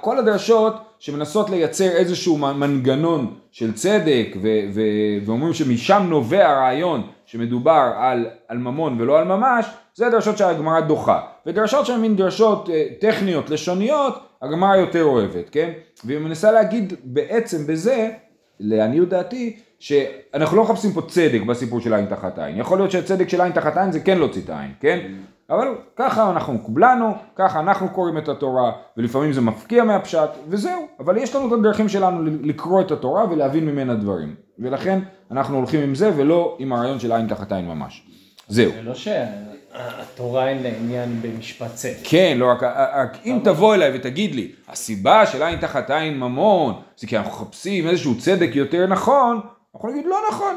כל 0.00 0.18
הדרשות 0.18 0.74
שמנסות 1.02 1.50
לייצר 1.50 1.88
איזשהו 1.88 2.38
מנגנון 2.38 3.34
של 3.50 3.72
צדק 3.72 4.26
ו- 4.42 4.60
ו- 4.74 5.26
ואומרים 5.26 5.54
שמשם 5.54 6.06
נובע 6.08 6.48
הרעיון 6.48 7.02
שמדובר 7.26 7.92
על, 7.96 8.26
על 8.48 8.58
ממון 8.58 9.00
ולא 9.00 9.18
על 9.18 9.24
ממש, 9.24 9.66
זה 9.94 10.10
דרשות 10.10 10.38
שהגמרא 10.38 10.80
דוחה. 10.80 11.20
ודרשות 11.46 11.86
שהן 11.86 12.00
מין 12.00 12.16
דרשות 12.16 12.70
אה, 12.70 12.86
טכניות, 13.00 13.50
לשוניות, 13.50 14.18
הגמרא 14.42 14.76
יותר 14.76 15.04
אוהבת, 15.04 15.50
כן? 15.50 15.70
והיא 16.04 16.18
מנסה 16.18 16.52
להגיד 16.52 16.92
בעצם 17.04 17.66
בזה, 17.66 18.10
לעניות 18.60 19.08
דעתי, 19.08 19.56
שאנחנו 19.78 20.56
לא 20.56 20.62
מחפשים 20.62 20.92
פה 20.92 21.02
צדק 21.02 21.40
בסיפור 21.46 21.80
של 21.80 21.94
עין 21.94 22.06
תחת 22.06 22.38
עין. 22.38 22.58
יכול 22.58 22.78
להיות 22.78 22.90
שהצדק 22.90 23.28
של 23.28 23.40
עין 23.40 23.52
תחת 23.52 23.76
עין 23.76 23.92
זה 23.92 24.00
כן 24.00 24.18
להוציא 24.18 24.42
את 24.44 24.50
העין, 24.50 24.70
כן? 24.80 24.98
אבל 25.52 25.68
ככה 25.96 26.30
אנחנו 26.30 26.52
מקובלנו, 26.52 27.14
ככה 27.36 27.60
אנחנו 27.60 27.88
קוראים 27.88 28.18
את 28.18 28.28
התורה, 28.28 28.72
ולפעמים 28.96 29.32
זה 29.32 29.40
מפקיע 29.40 29.84
מהפשט, 29.84 30.30
וזהו. 30.48 30.86
אבל 31.00 31.16
יש 31.16 31.36
לנו 31.36 31.48
את 31.48 31.52
הדרכים 31.52 31.88
שלנו 31.88 32.22
לקרוא 32.42 32.80
את 32.80 32.90
התורה 32.90 33.24
ולהבין 33.30 33.66
ממנה 33.66 33.94
דברים. 33.94 34.34
ולכן 34.58 34.98
אנחנו 35.30 35.56
הולכים 35.56 35.80
עם 35.80 35.94
זה, 35.94 36.10
ולא 36.16 36.56
עם 36.58 36.72
הרעיון 36.72 37.00
של 37.00 37.12
עין 37.12 37.28
תחת 37.28 37.52
עין 37.52 37.66
ממש. 37.66 38.06
זהו. 38.48 38.72
זה 38.72 38.82
לא 38.82 38.94
שהתורה 38.94 40.48
אין 40.48 40.62
לה 40.62 40.68
עניין 40.68 41.18
במשפט 41.22 41.74
צדק. 41.74 41.96
כן, 42.04 42.36
לא 42.38 42.50
רק, 42.50 42.62
רק 42.94 43.18
אם 43.24 43.38
תבוא 43.44 43.74
אליי 43.74 43.90
ותגיד 43.94 44.34
לי, 44.34 44.52
הסיבה 44.68 45.26
של 45.26 45.42
עין 45.42 45.58
תחת 45.58 45.90
עין 45.90 46.18
ממון, 46.18 46.74
זה 46.96 47.06
כי 47.06 47.16
אנחנו 47.16 47.32
מחפשים 47.32 47.88
איזשהו 47.88 48.18
צדק 48.18 48.50
יותר 48.54 48.86
נכון, 48.86 49.40
אנחנו 49.74 49.90
נגיד 49.90 50.06
לא 50.06 50.16
נכון, 50.30 50.54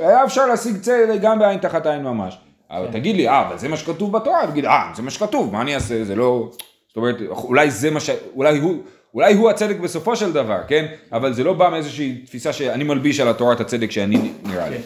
היה 0.00 0.24
אפשר 0.24 0.46
להשיג 0.46 0.76
צדק 0.80 1.18
גם 1.20 1.38
בעין 1.38 1.58
תחת 1.58 1.86
עין 1.86 2.02
ממש. 2.02 2.38
אבל 2.72 2.86
תגיד 2.92 3.16
לי, 3.16 3.28
אה, 3.28 3.48
אבל 3.48 3.58
זה 3.58 3.68
מה 3.68 3.76
שכתוב 3.76 4.12
בתורה, 4.12 4.46
תגיד, 4.50 4.64
אה, 4.64 4.90
זה 4.94 5.02
מה 5.02 5.10
שכתוב, 5.10 5.52
מה 5.52 5.60
אני 5.60 5.74
אעשה, 5.74 6.04
זה 6.04 6.14
לא, 6.14 6.50
זאת 6.88 6.96
אומרת, 6.96 7.16
אולי 7.30 7.70
זה 7.70 7.90
מה 7.90 8.00
ש... 8.00 8.10
אולי 8.34 8.58
הוא... 8.58 8.82
אולי 9.14 9.34
הוא 9.34 9.50
הצדק 9.50 9.76
בסופו 9.76 10.16
של 10.16 10.32
דבר, 10.32 10.58
כן? 10.68 10.86
אבל 11.12 11.32
זה 11.32 11.44
לא 11.44 11.52
בא 11.52 11.68
מאיזושהי 11.68 12.22
תפיסה 12.26 12.52
שאני 12.52 12.84
מלביש 12.84 13.20
על 13.20 13.28
התורה 13.28 13.52
את 13.52 13.60
הצדק 13.60 13.90
שאני 13.90 14.32
נראה 14.42 14.68
לי. 14.68 14.76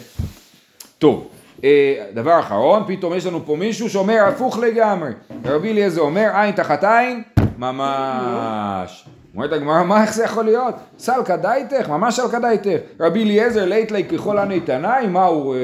טוב, 0.97 1.27
אה, 1.63 2.05
דבר 2.13 2.39
אחרון, 2.39 2.83
פתאום 2.87 3.13
יש 3.13 3.25
לנו 3.25 3.45
פה 3.45 3.55
מישהו 3.55 3.89
שאומר 3.89 4.23
הפוך 4.27 4.57
לגמרי. 4.57 5.11
רבי 5.45 5.71
אליעזר 5.71 6.01
אומר 6.01 6.29
עין 6.33 6.51
תחת 6.51 6.83
עין, 6.83 7.23
ממש. 7.57 9.05
אומרת 9.37 9.53
הגמרא, 9.53 9.83
מה 9.83 10.01
איך 10.01 10.13
זה 10.13 10.23
יכול 10.23 10.45
להיות? 10.45 10.75
סלקא 10.97 11.35
דייתך, 11.35 11.89
ממש 11.89 12.15
סלקא 12.15 12.39
דייתך. 12.39 12.81
רבי 12.99 13.23
אליעזר 13.23 13.65
לית 13.65 13.91
לי 13.91 14.03
ככל 14.03 14.37
עני 14.37 14.59
תנאי, 14.59 15.07
מה 15.07 15.25
הוא 15.25 15.55
אה, 15.55 15.59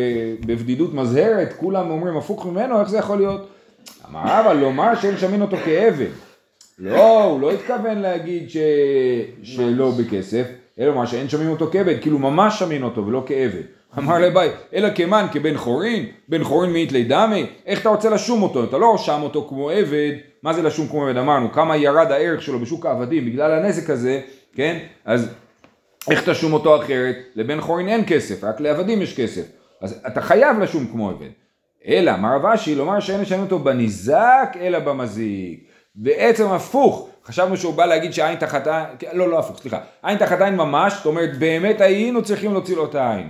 בבדידות 0.45 0.93
מזהרת, 0.93 1.53
כולם 1.57 1.91
אומרים 1.91 2.17
הפוך 2.17 2.45
ממנו, 2.45 2.79
איך 2.79 2.89
זה 2.89 2.97
יכול 2.97 3.17
להיות? 3.17 3.47
אמר 4.09 4.39
אבל 4.39 4.57
לומר 4.57 4.95
שאין 4.95 5.17
שמין 5.17 5.41
אותו 5.41 5.57
כעבד. 5.57 6.09
לא, 6.79 7.23
הוא 7.23 7.41
לא 7.41 7.51
התכוון 7.51 7.97
להגיד 7.97 8.49
ש... 8.49 8.57
שלא 9.43 9.91
בכסף, 9.91 10.45
אלא 10.79 10.87
לומר 10.87 11.05
שאין 11.05 11.29
שומעים 11.29 11.49
אותו 11.49 11.69
כעבד, 11.71 12.01
כאילו 12.01 12.19
ממש 12.19 12.59
שומעים 12.59 12.83
אותו 12.83 13.07
ולא 13.07 13.23
כעבד. 13.25 13.63
אמר 13.97 14.19
לבית, 14.19 14.51
אלא 14.73 14.89
כמן 14.95 15.25
כבן 15.31 15.57
חורין, 15.57 16.05
בן 16.27 16.43
חורין 16.43 16.73
מאית 16.73 16.91
לי 16.91 17.03
דמי, 17.03 17.45
איך 17.65 17.81
אתה 17.81 17.89
רוצה 17.89 18.09
לשום 18.09 18.43
אותו? 18.43 18.63
אתה 18.63 18.77
לא 18.77 18.93
רשם 18.93 19.19
אותו 19.23 19.45
כמו 19.49 19.69
עבד, 19.69 20.11
מה 20.43 20.53
זה 20.53 20.61
לשום 20.61 20.87
כמו 20.87 21.03
עבד? 21.03 21.17
אמרנו, 21.17 21.51
כמה 21.51 21.77
ירד 21.77 22.11
הערך 22.11 22.41
שלו 22.41 22.59
בשוק 22.59 22.85
העבדים 22.85 23.25
בגלל 23.25 23.51
הנזק 23.51 23.89
הזה, 23.89 24.21
כן? 24.55 24.79
אז 25.05 25.29
איך 26.09 26.29
תשום 26.29 26.53
אותו 26.53 26.81
אחרת? 26.81 27.15
לבן 27.35 27.61
חורין 27.61 27.89
אין 27.89 28.03
כסף, 28.07 28.43
רק 28.43 28.59
לעבדים 28.59 29.01
יש 29.01 29.19
כסף. 29.19 29.43
אז 29.81 30.01
אתה 30.07 30.21
חייב 30.21 30.59
לשום 30.59 30.87
כמו 30.91 31.09
עבד. 31.09 31.29
אלא, 31.87 32.11
אמר 32.13 32.35
רב 32.35 32.45
אשי, 32.45 32.75
לומר 32.75 32.99
שאין 32.99 33.21
לשלם 33.21 33.41
אותו 33.41 33.59
בניזק, 33.59 34.57
אלא 34.61 34.79
במזיק. 34.79 35.63
בעצם 35.95 36.51
הפוך, 36.51 37.09
חשבנו 37.25 37.57
שהוא 37.57 37.73
בא 37.73 37.85
להגיד 37.85 38.13
שעין 38.13 38.35
תחת 38.35 38.67
עין, 38.67 38.85
לא, 39.13 39.29
לא 39.29 39.39
הפוך, 39.39 39.59
סליחה, 39.59 39.79
עין 40.03 40.17
תחת 40.17 40.41
עין 40.41 40.55
ממש, 40.55 40.93
זאת 40.93 41.05
אומרת, 41.05 41.37
באמת 41.37 41.81
היינו 41.81 42.23
צריכים 42.23 42.53
להוציא 42.53 42.75
לו 42.75 42.85
את 42.85 42.95
העין. 42.95 43.29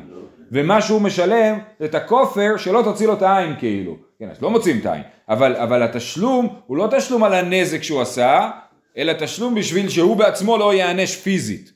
ומה 0.54 0.82
שהוא 0.82 1.02
משלם 1.02 1.60
זה 1.80 1.86
את 1.86 1.96
הכופר 1.96 2.58
שלא 2.58 2.82
תוציא 2.84 3.08
לו 3.08 3.14
את 3.14 3.22
העין 3.22 3.54
כאילו. 3.60 3.98
כן, 4.20 4.30
אז 4.32 4.42
לא 4.42 4.50
מוציאים 4.50 4.80
את 4.80 4.86
העין. 4.86 5.04
אבל, 5.30 5.56
אבל 5.56 5.84
התשלום 5.84 6.56
הוא 6.68 6.78
לא 6.78 6.88
תשלום 6.98 7.24
על 7.24 7.34
הנזק 7.34 7.84
שהוא 7.84 8.02
עשה, 8.02 8.50
אלא 8.98 9.14
תשלום 9.14 9.56
בשביל 9.56 9.90
שהוא 9.90 10.18
בעצמו 10.18 10.58
לא 10.58 10.74
ייענש 10.74 11.16
פיזית. 11.16 11.72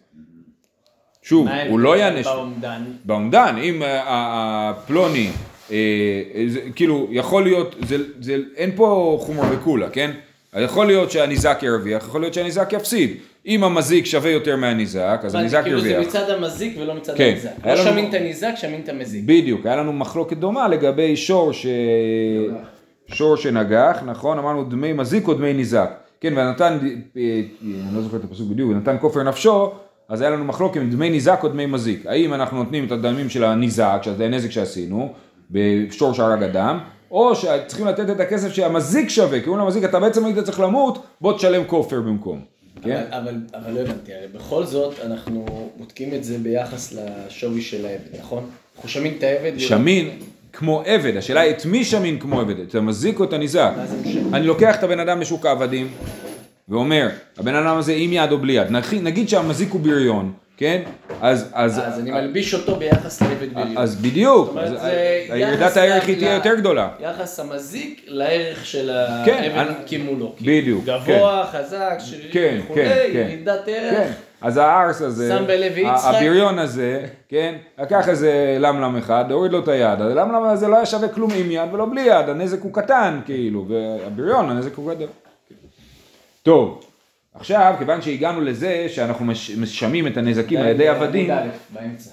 שוב, 1.21 1.47
הוא 1.69 1.79
לא 1.79 1.97
ייענש. 1.97 2.25
באומדן? 2.25 2.83
באומדן, 3.05 3.55
אם 3.63 3.83
אה, 3.83 4.73
אה, 5.69 5.77
כאילו, 6.75 7.07
יכול 7.11 7.43
להיות, 7.43 7.75
זה, 7.87 7.97
זה, 8.19 8.37
אין 8.55 8.71
פה 8.75 9.17
חומר 9.21 9.43
וקולה, 9.51 9.89
כן? 9.89 10.11
יכול 10.59 10.85
להיות 10.87 11.11
שהניזק 11.11 11.59
ירוויח, 11.61 12.03
יכול 12.03 12.21
להיות 12.21 12.33
שהניזק 12.33 12.73
יפסיד. 12.73 13.17
אם 13.47 13.63
המזיק 13.63 14.05
שווה 14.05 14.29
יותר 14.31 14.55
מהניזק, 14.55 15.19
אז 15.23 15.36
הניזק 15.36 15.63
כאילו 15.63 15.81
זה 15.81 15.89
ירוויח. 15.89 16.07
מצד 16.07 16.29
המזיק 16.29 16.77
ולא 16.79 16.93
מצד 16.95 17.13
כן. 17.17 17.29
הניזק. 17.31 17.49
לא 17.65 17.71
לנו- 17.73 17.83
שמין 17.83 18.10
את 18.10 18.13
הניזק, 18.13 18.51
שמין 18.55 18.81
את 18.83 18.89
המזיק. 18.89 19.23
בדיוק, 19.25 19.65
היה 19.65 19.75
לנו 19.75 19.93
מחלוקת 19.93 20.38
דומה 20.38 20.67
לגבי 20.67 21.15
שור 21.15 21.51
ש... 21.53 21.65
שור 23.07 23.36
שנגח, 23.38 24.03
נכון? 24.05 24.38
אמרנו 24.38 24.63
דמי 24.63 24.93
מזיק 24.93 25.27
או 25.27 25.33
דמי 25.33 25.53
ניזק. 25.53 25.89
כן, 26.21 26.33
ונתן, 26.38 26.77
אה, 27.17 27.41
אני 27.62 27.95
לא 27.95 28.01
זוכר 28.01 28.17
את 28.17 28.23
הפסוק 28.23 28.49
בדיוק, 28.49 28.71
ונתן 28.71 28.95
כופר 29.01 29.23
נפשו, 29.23 29.71
אז 30.10 30.21
היה 30.21 30.29
לנו 30.29 30.45
מחלוקת 30.45 30.81
דמי 30.81 31.10
ניזק 31.10 31.39
או 31.43 31.47
דמי 31.47 31.65
מזיק. 31.65 32.05
האם 32.05 32.33
אנחנו 32.33 32.57
נותנים 32.57 32.86
את 32.86 32.91
הדמים 32.91 33.29
של 33.29 33.43
הניזק, 33.43 33.99
שזה 34.03 34.25
הנזק 34.25 34.51
שעשינו, 34.51 35.13
בשור 35.51 36.13
שהרג 36.13 36.43
אדם, 36.43 36.79
או 37.12 37.36
שצריכים 37.36 37.88
לתת 37.88 38.10
את 38.10 38.19
הכסף 38.19 38.53
שהמזיק 38.53 39.10
שווה, 39.10 39.39
כי 39.41 39.49
אומרים 39.49 39.65
למזיק, 39.65 39.83
אתה 39.83 39.99
בעצם 39.99 40.25
היית 40.25 40.39
צריך 40.39 40.60
למות, 40.60 41.05
בוא 41.21 41.33
תשלם 41.33 41.63
כופר 41.67 42.01
במקום. 42.01 42.57
כן? 42.83 43.03
אבל, 43.09 43.17
אבל, 43.17 43.35
אבל 43.53 43.73
לא 43.73 43.79
הבנתי, 43.79 44.13
הרי 44.13 44.27
בכל 44.27 44.65
זאת 44.65 44.93
אנחנו 45.05 45.69
בודקים 45.77 46.13
את 46.13 46.23
זה 46.23 46.37
ביחס 46.37 46.93
לשווי 46.93 47.61
של 47.61 47.85
העבד, 47.85 48.19
נכון? 48.19 48.49
אנחנו 48.75 48.89
שומעים 48.89 49.13
את 49.17 49.23
העבד. 49.23 49.59
שמין 49.59 50.09
כמו 50.53 50.81
עבד, 50.85 51.17
השאלה 51.17 51.41
היא 51.41 51.51
את 51.51 51.65
מי 51.65 51.85
שמין 51.85 52.19
כמו 52.19 52.39
עבד, 52.41 52.59
את 52.59 52.75
המזיק 52.75 53.19
או 53.19 53.23
את 53.23 53.33
הניזק? 53.33 53.71
מה 53.77 53.85
זה 53.85 53.97
משנה? 54.09 54.37
אני 54.37 54.47
לוקח 54.47 54.75
את 54.75 54.83
הבן 54.83 54.99
אדם 54.99 55.19
בשוק 55.19 55.45
העבדים 55.45 55.87
ואומר, 56.69 57.09
הבן 57.37 57.55
אדם 57.55 57.77
הזה 57.77 57.93
עם 57.93 58.13
יד 58.13 58.31
או 58.31 58.37
בלי 58.37 58.53
יד, 58.53 58.67
נגיד 59.01 59.29
שהמזיק 59.29 59.71
הוא 59.71 59.81
בריון, 59.81 60.33
כן? 60.58 60.82
אז, 61.22 61.50
אז, 61.54 61.80
אז 61.80 62.00
אני 62.00 62.12
מלביש 62.12 62.54
אותו 62.54 62.76
ביחס 62.76 63.22
לעבד 63.22 63.54
בריון. 63.54 63.78
אז 63.78 63.96
בדיוק, 63.96 64.46
זאת 64.46 64.56
אומרת, 64.58 64.80
זה 64.80 65.36
יחס 65.36 65.78
הערך 65.78 66.08
היא 66.08 66.17
תהיה 66.17 66.34
יותר 66.34 66.56
גדולה. 66.56 66.89
יחס 67.00 67.39
המזיק 67.39 68.02
לערך 68.08 68.65
של 68.65 68.91
כן, 69.26 69.38
העבד 69.43 69.74
כמולו. 69.88 70.36
בדיוק, 70.41 70.86
גבוה, 70.86 71.46
חזק, 71.52 71.98
שרירי 72.00 72.32
כן, 72.32 72.60
וכולי, 72.63 72.86
כן, 72.86 73.10
כן. 73.13 73.20
ירידת 73.20 73.65
כן, 73.65 73.72
ערך. 73.72 74.12
אז 74.41 74.58
הארס 74.58 75.02
הזה. 75.02 75.38
הבריון 75.86 76.60
הזה, 76.60 77.06
כן, 77.30 77.56
לקח 77.80 78.10
איזה 78.10 78.58
למלם 78.60 78.98
אחד, 78.98 79.32
הוריד 79.32 79.52
לו 79.52 79.60
את 79.60 79.67
היד, 79.67 80.02
הלמלם 80.02 80.43
הזה 80.43 80.67
לא 80.67 80.76
היה 80.76 80.86
שווה 80.86 81.08
כלום 81.08 81.32
עם 81.36 81.52
יד 81.52 81.74
ולא 81.74 81.86
בלי 81.86 82.02
יד, 82.02 82.30
הנזק 82.30 82.62
הוא 82.62 82.74
קטן 82.74 83.20
כאילו, 83.26 83.65
והבריון 83.67 84.50
הנזק 84.50 84.76
הוא 84.76 84.93
גדול. 84.93 85.08
טוב, 86.43 86.87
עכשיו, 87.39 87.76
כיוון 87.78 88.02
שהגענו 88.02 88.41
לזה 88.41 88.86
שאנחנו 88.89 89.26
מש- 89.26 89.52
משמים 89.52 90.08
את 90.08 90.17
הנזקים 90.17 90.60
על 90.60 90.67
ידי 90.67 90.88
עבדים, 90.88 91.32
עמוד 91.32 91.43
א', 91.43 91.80
באמצע. 91.80 92.10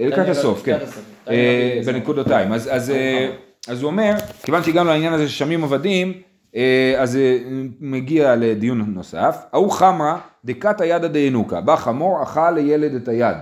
לקראת 0.00 0.28
הסוף, 0.28 0.62
כן, 0.64 0.72
לקראת 0.74 0.88
הסוף. 0.88 1.04
אה, 1.28 1.80
בנקודותיים. 1.86 2.52
אז, 2.52 2.90
אה, 2.90 3.30
אז 3.68 3.82
הוא 3.82 3.90
אומר, 3.90 4.12
כיוון 4.42 4.62
שהגענו 4.62 4.90
לעניין 4.90 5.12
הזה 5.12 5.28
ששמים 5.28 5.64
עבדים, 5.64 6.12
אה, 6.56 6.94
אז 6.98 7.16
אה, 7.16 7.38
מגיע 7.80 8.36
לדיון 8.36 8.84
נוסף. 8.94 9.36
ההוא 9.52 9.70
חמרא 9.70 10.16
דקת 10.44 10.80
הידא 10.80 11.08
דינוקה, 11.08 11.60
בא 11.60 11.76
חמור 11.76 12.22
אכל 12.22 12.50
לילד 12.50 12.94
את 12.94 13.08
היד, 13.08 13.36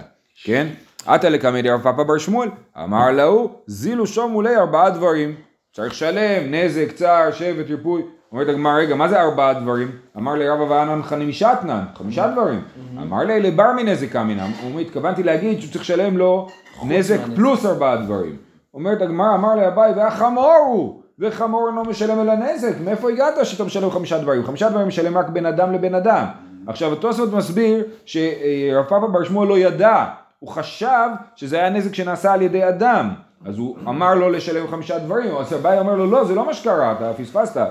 כן? 0.45 0.67
עתה 1.07 1.29
לקמא 1.29 1.61
דרב 1.61 1.83
פאפא 1.83 2.03
בר 2.03 2.19
שמואל, 2.19 2.49
אמר 2.85 3.11
להוא 3.13 3.51
זילו 3.67 4.07
שום 4.07 4.33
מולי 4.33 4.57
ארבעה 4.57 4.91
דברים, 4.91 5.35
צריך 5.73 5.93
לשלם, 5.93 6.55
נזק, 6.55 6.93
צער, 6.95 7.33
שבט, 7.33 7.71
ריפוי. 7.71 8.03
אומרת 8.37 8.49
הגמרא, 8.49 8.73
רגע, 8.73 8.95
מה 8.95 9.09
זה 9.09 9.21
ארבעה 9.21 9.55
דברים? 9.55 9.91
אמר 10.17 10.35
לי 10.35 10.49
רבא 10.49 10.63
ואנן 10.63 11.03
חמישתנן, 11.03 11.85
חמישה 11.95 12.29
דברים. 12.29 12.61
אמר 13.03 13.19
לי 13.25 13.41
לבר 13.41 13.73
מנזק 13.73 14.17
אמינם, 14.17 14.51
הוא 14.61 14.71
אומר, 14.71 14.81
התכוונתי 14.81 15.23
להגיד 15.23 15.61
שהוא 15.61 15.73
צריך 15.73 15.85
לשלם 15.85 16.17
לו 16.17 16.49
נזק. 16.85 17.19
פלוס 17.37 17.67
ארבעה 17.67 17.97
דברים. 17.97 18.37
אומרת 18.75 19.03
הגמרא, 19.03 19.35
אמר 19.35 19.55
לי 19.55 19.69
אביי, 19.69 19.93
והחמור 19.97 20.55
הוא, 20.67 21.01
וחמור 21.19 21.69
אינו 21.69 21.83
משלם 21.83 22.21
אלא 22.21 22.35
נזק, 22.35 22.75
מאיפה 22.85 23.11
הגעת 23.11 23.47
שאתה 23.47 23.65
משלם 23.65 23.91
חמישה 23.91 24.19
דברים? 24.19 24.45
חמישה 24.45 24.69
דברים 24.69 24.89
משלם 24.89 25.19
רק 25.19 25.29
בין 25.29 25.47
אדם 25.47 25.73
לבין 25.73 25.95
אדם. 25.95 26.25
עכשיו 26.67 26.93
התוספות 26.93 27.33
מסביר 27.33 27.85
שרב 28.07 28.85
פאפא 28.89 29.07
בר 29.07 29.25
שמואל 29.25 29.49
לא 29.49 29.59
ידע, 29.59 30.05
הוא 30.39 30.49
חשב 30.49 31.09
שזה 31.37 31.57
היה 31.57 31.71
נזק 31.71 31.95
שנעשה 31.95 32.33
על 32.33 32.43
ידי 32.43 32.69
אדם, 32.69 33.11
אז 33.47 33.59
הוא 33.59 33.77
אמר 33.89 34.15
לו 34.15 34.31
לשלם 34.31 34.69
חמישה 34.69 34.99
דברים, 34.99 35.37
אז 35.37 35.55
אביי 35.55 35.79
אומר 35.79 35.95
לו 35.95 36.07
לא, 36.07 36.25
זה 36.25 36.35
לא 36.35 36.47
מה 36.47 36.55
שקרה, 36.55 36.93
אתה 36.93 37.13
פספסת, 37.13 37.67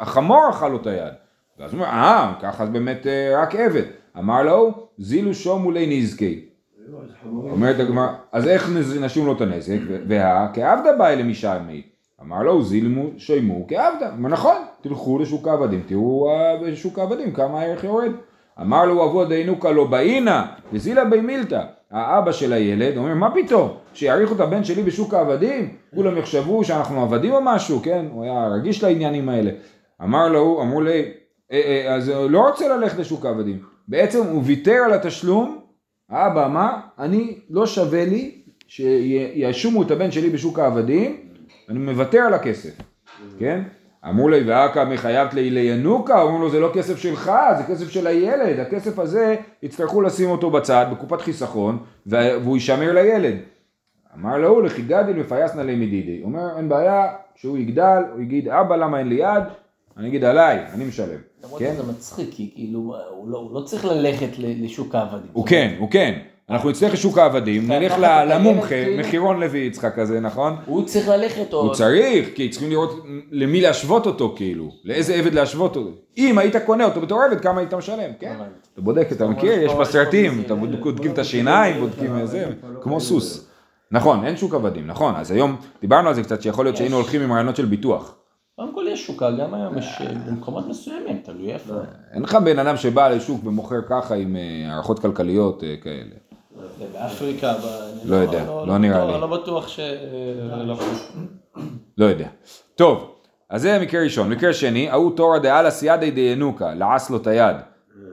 החמור 0.00 0.50
אכל 0.50 0.68
לו 0.68 0.76
את 0.76 0.86
היד. 0.86 1.12
ואז 1.58 1.72
הוא 1.72 1.80
אומר, 1.80 1.90
אה, 1.90 2.32
ככה 2.42 2.66
זה 2.66 2.72
באמת 2.72 3.06
אה, 3.06 3.42
רק 3.42 3.54
עבד. 3.54 3.82
אמר 4.18 4.42
לו, 4.42 4.88
זילו 4.98 5.34
שום 5.34 5.62
מולי 5.62 6.00
נזקי. 6.00 6.44
אומרת 7.32 7.80
הגמרא, 7.80 8.08
אז 8.32 8.48
איך 8.48 8.70
נשום 9.00 9.26
לו 9.26 9.32
את 9.32 9.40
הנזק? 9.40 9.78
ו- 9.88 9.98
וה, 10.08 10.48
כעבדה 10.54 10.92
באי 10.98 11.16
למשעמי. 11.16 11.82
אמר 12.22 12.42
לו, 12.42 12.62
זילמו 12.62 13.04
שימו 13.18 13.66
כעבדה. 13.68 14.12
אמר 14.12 14.28
נכון, 14.28 14.56
תלכו 14.80 15.18
לשוק 15.18 15.48
העבדים, 15.48 15.82
תראו 15.86 16.30
אה, 16.30 16.56
בשוק 16.62 16.98
העבדים 16.98 17.32
כמה 17.32 17.60
הערך 17.60 17.84
יורד. 17.84 18.12
אמר 18.60 18.84
לו 18.84 19.04
אבו 19.04 19.24
דינוקה 19.24 19.70
לא 19.70 19.84
באינה, 19.84 20.46
וזילה 20.72 21.04
בי 21.04 21.20
מילתא. 21.20 21.62
האבא 21.90 22.32
של 22.32 22.52
הילד 22.52 22.96
אומר, 22.96 23.14
מה 23.14 23.30
פתאום, 23.34 23.68
שיעריכו 23.94 24.34
את 24.34 24.40
הבן 24.40 24.64
שלי 24.64 24.82
בשוק 24.82 25.14
העבדים? 25.14 25.68
כולם 25.94 26.16
יחשבו 26.16 26.64
שאנחנו 26.64 27.02
עבדים 27.02 27.32
או 27.32 27.38
משהו, 27.42 27.80
כן? 27.82 28.06
הוא 28.12 28.24
היה 28.24 28.48
רגיש 28.48 28.84
לעניינים 28.84 29.28
האלה. 29.28 29.50
אמר 30.02 30.28
לו, 30.28 30.62
אמרו 30.62 30.80
לי, 30.80 31.04
"אה, 31.52 31.60
אה, 31.86 31.94
אז 31.94 32.08
הוא 32.08 32.30
לא 32.30 32.48
רוצה 32.48 32.68
ללכת 32.76 32.98
לשוק 32.98 33.26
העבדים. 33.26 33.58
בעצם 33.88 34.26
הוא 34.26 34.42
ויתר 34.44 34.82
על 34.84 34.92
התשלום 34.92 35.60
האבא 36.10 36.46
אמר, 36.46 36.70
אני 36.98 37.38
לא 37.50 37.66
שווה 37.66 38.04
לי 38.04 38.42
שיאשומו 38.66 39.82
את 39.82 39.90
הבן 39.90 40.10
שלי 40.10 40.30
בשוק 40.30 40.58
העבדים, 40.58 41.16
אני 41.68 41.78
מוותר 41.78 42.18
על 42.18 42.34
הכסף, 42.34 42.70
כן? 43.38 43.62
אמרו 44.08 44.28
לי, 44.28 44.42
ואכא 44.46 44.84
מחייבת 44.84 45.34
לי 45.34 45.50
לינוקה, 45.50 46.22
אמרו 46.22 46.38
לו, 46.38 46.50
זה 46.50 46.60
לא 46.60 46.70
כסף 46.74 46.98
שלך, 46.98 47.32
זה 47.58 47.64
כסף 47.74 47.88
של 47.88 48.06
הילד, 48.06 48.58
הכסף 48.60 48.98
הזה, 48.98 49.36
יצטרכו 49.62 50.02
לשים 50.02 50.30
אותו 50.30 50.50
בצד, 50.50 50.86
בקופת 50.92 51.20
חיסכון, 51.20 51.78
והוא 52.06 52.56
יישמר 52.56 52.92
לילד. 52.92 53.34
אמר 54.18 54.38
לו, 54.38 54.60
לכי 54.60 54.82
גדיל 54.82 55.16
מפייסנא 55.16 55.62
לי 55.62 55.74
מדידי. 55.76 56.20
אומר, 56.24 56.56
אין 56.56 56.68
בעיה, 56.68 57.06
כשהוא 57.34 57.58
יגדל, 57.58 58.02
הוא 58.12 58.20
יגיד, 58.20 58.48
אבא, 58.48 58.76
למה 58.76 58.98
אין 58.98 59.08
לי 59.08 59.14
יד? 59.14 59.44
אני 60.00 60.08
אגיד, 60.08 60.24
עליי, 60.24 60.58
אני 60.74 60.84
משלם. 60.84 61.18
למרות 61.44 61.58
כן? 61.58 61.72
שזה 61.74 61.92
מצחיק, 61.92 62.28
כי 62.30 62.50
כאילו, 62.54 62.94
הוא 63.10 63.30
לא- 63.30 63.38
הוא 63.38 63.54
לא 63.54 63.60
צריך 63.60 63.84
ללכת 63.84 64.28
לשוק 64.38 64.94
העבדים. 64.94 65.30
הוא 65.32 65.46
כן, 65.46 65.74
הוא 65.78 65.90
כן. 65.90 66.18
אנחנו 66.50 66.70
נצטרך 66.70 66.92
לשוק 66.92 67.18
העבדים, 67.18 67.64
אתה 67.66 67.78
נלך 67.78 67.94
למומחה, 68.28 68.68
כאילו? 68.68 68.98
מחירון 68.98 69.40
לוי 69.40 69.58
יצחק 69.58 69.94
כזה, 69.96 70.20
נכון? 70.20 70.56
הוא 70.66 70.84
צריך 70.86 71.08
ללכת 71.08 71.52
או... 71.52 71.60
הוא 71.60 71.74
צריך, 71.74 72.28
כי 72.34 72.48
צריכים 72.48 72.70
לראות 72.70 73.04
למי 73.30 73.60
להשוות 73.60 74.06
אותו 74.06 74.32
כאילו, 74.36 74.70
לאיזה 74.84 75.14
עבד 75.14 75.34
להשוות 75.34 75.76
אותו. 75.76 75.90
אם 76.18 76.38
היית 76.38 76.56
קונה 76.56 76.84
אותו 76.84 77.00
בתור 77.00 77.22
עבד, 77.22 77.40
כמה 77.40 77.60
היית 77.60 77.74
משלם, 77.74 78.10
כן? 78.20 78.34
אתה 78.72 78.80
בודק, 78.80 79.08
אתה 79.12 79.28
מכיר, 79.28 79.52
יש 79.62 79.72
בסרטים, 79.72 80.42
אתה 80.46 80.54
בודקים 80.54 81.12
את 81.12 81.18
השיניים, 81.18 81.80
בודקים 81.80 82.26
זה, 82.26 82.46
כמו 82.82 83.00
סוס. 83.00 83.46
נכון, 83.92 84.24
אין 84.24 84.36
שוק 84.36 84.54
עבדים, 84.54 84.86
נכון, 84.86 85.14
אז 85.16 85.30
היום 85.30 85.56
דיברנו 85.80 86.08
על 86.08 86.14
זה 86.14 86.22
קצת, 86.22 86.42
שיכול 86.42 86.64
להיות 86.64 86.76
שהיינו 86.76 86.96
הולכים 86.96 87.20
עם 87.22 87.32
רעיונות 87.32 87.56
של 87.56 87.64
ביטוח. 87.64 88.14
יש 88.92 89.06
שוקה, 89.06 89.30
גם 89.30 89.54
היום 89.54 89.78
יש 89.78 89.98
אה, 90.00 90.06
במקומות 90.26 90.66
מסוימים, 90.68 91.18
תלוי 91.24 91.52
איפה. 91.52 91.74
אין 92.12 92.22
לך 92.22 92.34
בן 92.34 92.58
אדם 92.58 92.76
שבא 92.76 93.08
לשוק 93.08 93.40
ומוכר 93.44 93.82
ככה 93.88 94.14
עם 94.14 94.36
אה, 94.36 94.72
הערכות 94.72 94.98
כלכליות 94.98 95.64
אה, 95.64 95.74
כאלה. 95.82 96.14
באפריקה, 96.92 97.52
ב- 97.52 97.90
לא 98.04 98.16
יודע, 98.16 98.44
לא 98.66 98.78
נראה 98.78 98.98
בטוח- 99.04 99.14
לי. 99.14 99.20
לא 99.20 99.26
בטוח 99.26 99.68
ש... 99.68 99.80
לא. 100.66 100.76
לא 101.98 102.04
יודע. 102.04 102.28
טוב, 102.74 103.14
אז 103.50 103.62
זה 103.62 103.78
מקרה 103.82 104.02
ראשון. 104.02 104.28
מקרה 104.28 104.52
שני, 104.52 104.90
ההוא 104.90 105.16
תורא 105.16 105.38
דאלה 105.38 105.70
סיידי 105.70 106.10
דיינוקה, 106.10 106.74
לעס 106.74 107.10
לו 107.10 107.16
את 107.16 107.26
היד. 107.26 107.56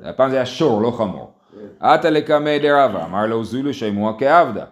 הפעם 0.03 0.29
זה 0.29 0.35
היה 0.35 0.45
שור, 0.45 0.81
לא 0.81 0.91
חמור. 0.91 1.31
עתה 1.79 2.09
לקמא 2.09 2.57
דרבה, 2.57 3.05
אמר 3.05 3.25
לו 3.25 3.43
זולו 3.43 3.73
שימוע 3.73 4.13
כעבדה. 4.19 4.63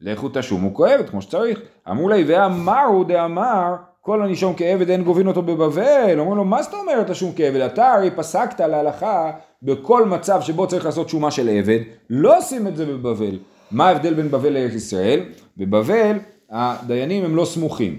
לכו 0.00 0.28
תשומו 0.32 0.74
כעבד, 0.74 1.08
כמו 1.10 1.22
שצריך. 1.22 1.60
אמרו 1.90 2.08
לי, 2.08 2.24
ואמרו 2.26 3.04
דאמר, 3.04 3.74
כל 4.06 4.22
הנישום 4.22 4.54
כעבד 4.56 4.90
אין 4.90 5.04
גובין 5.04 5.26
אותו 5.26 5.42
בבבל. 5.42 6.18
אומרים 6.18 6.36
לו, 6.36 6.44
מה 6.44 6.62
זאת 6.62 6.74
אומרת 6.74 7.10
תשום 7.10 7.32
כעבד? 7.36 7.60
אתה 7.60 7.92
הרי 7.92 8.10
פסקת 8.10 8.60
להלכה 8.60 9.30
בכל 9.62 10.04
מצב 10.04 10.40
שבו 10.40 10.66
צריך 10.66 10.84
לעשות 10.84 11.08
שומה 11.08 11.30
של 11.30 11.48
עבד, 11.48 11.78
לא 12.10 12.38
עושים 12.38 12.66
את 12.66 12.76
זה 12.76 12.86
בבבל. 12.86 13.38
מה 13.70 13.88
ההבדל 13.88 14.14
בין 14.14 14.30
בבל 14.30 14.52
לארץ 14.52 14.72
ישראל? 14.72 15.20
בבבל 15.56 16.18
הדיינים 16.50 17.24
הם 17.24 17.36
לא 17.36 17.44
סמוכים. 17.44 17.98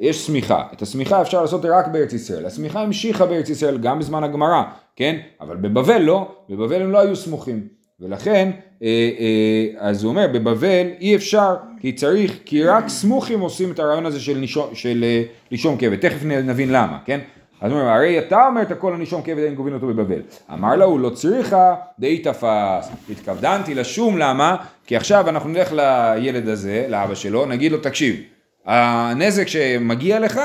יש 0.00 0.26
שמיכה, 0.26 0.62
את 0.72 0.82
השמיכה 0.82 1.22
אפשר 1.22 1.42
לעשות 1.42 1.64
רק 1.64 1.88
בארץ 1.88 2.12
ישראל, 2.12 2.46
השמיכה 2.46 2.80
המשיכה 2.82 3.26
בארץ 3.26 3.48
ישראל 3.48 3.78
גם 3.78 3.98
בזמן 3.98 4.24
הגמרא, 4.24 4.62
כן? 4.96 5.16
אבל 5.40 5.56
בבבל 5.56 6.02
לא, 6.02 6.28
בבבל 6.48 6.82
הם 6.82 6.92
לא 6.92 6.98
היו 6.98 7.16
סמוכים, 7.16 7.68
ולכן, 8.00 8.50
אה, 8.82 8.88
אה, 9.18 9.88
אז 9.88 10.04
הוא 10.04 10.10
אומר, 10.10 10.26
בבבל 10.34 10.86
אי 11.00 11.16
אפשר, 11.16 11.56
כי 11.80 11.92
צריך, 11.92 12.38
כי 12.44 12.64
רק 12.64 12.88
סמוכים 12.88 13.40
עושים 13.40 13.72
את 13.72 13.78
הרעיון 13.78 14.06
הזה 14.06 14.20
של, 14.20 14.38
נישום, 14.38 14.74
של 14.74 15.04
אה, 15.04 15.22
לישום 15.50 15.76
כבד, 15.78 15.96
תכף 15.96 16.24
נבין 16.24 16.68
למה, 16.72 16.98
כן? 17.04 17.20
אז 17.60 17.72
הוא 17.72 17.80
אומר, 17.80 17.90
הרי 17.90 18.18
אתה 18.18 18.46
אומר 18.46 18.62
את 18.62 18.70
הכל 18.70 18.94
הנישום 18.94 19.22
כבד 19.22 19.38
אין 19.38 19.54
גובין 19.54 19.74
אותו 19.74 19.86
בבבל. 19.86 20.22
אמר 20.52 20.76
לה, 20.76 20.84
הוא 20.84 21.00
לא 21.00 21.10
צריכה, 21.10 21.74
די 21.98 22.18
תפס. 22.18 22.90
התכוונתי 23.10 23.74
לשום, 23.74 24.18
למה? 24.18 24.56
כי 24.86 24.96
עכשיו 24.96 25.28
אנחנו 25.28 25.48
נלך 25.48 25.72
לילד 25.72 26.48
הזה, 26.48 26.86
לאבא 26.88 27.14
שלו, 27.14 27.46
נגיד 27.46 27.72
לו, 27.72 27.78
תקשיב, 27.78 28.16
הנזק 28.64 29.48
שמגיע 29.48 30.18
לך, 30.18 30.40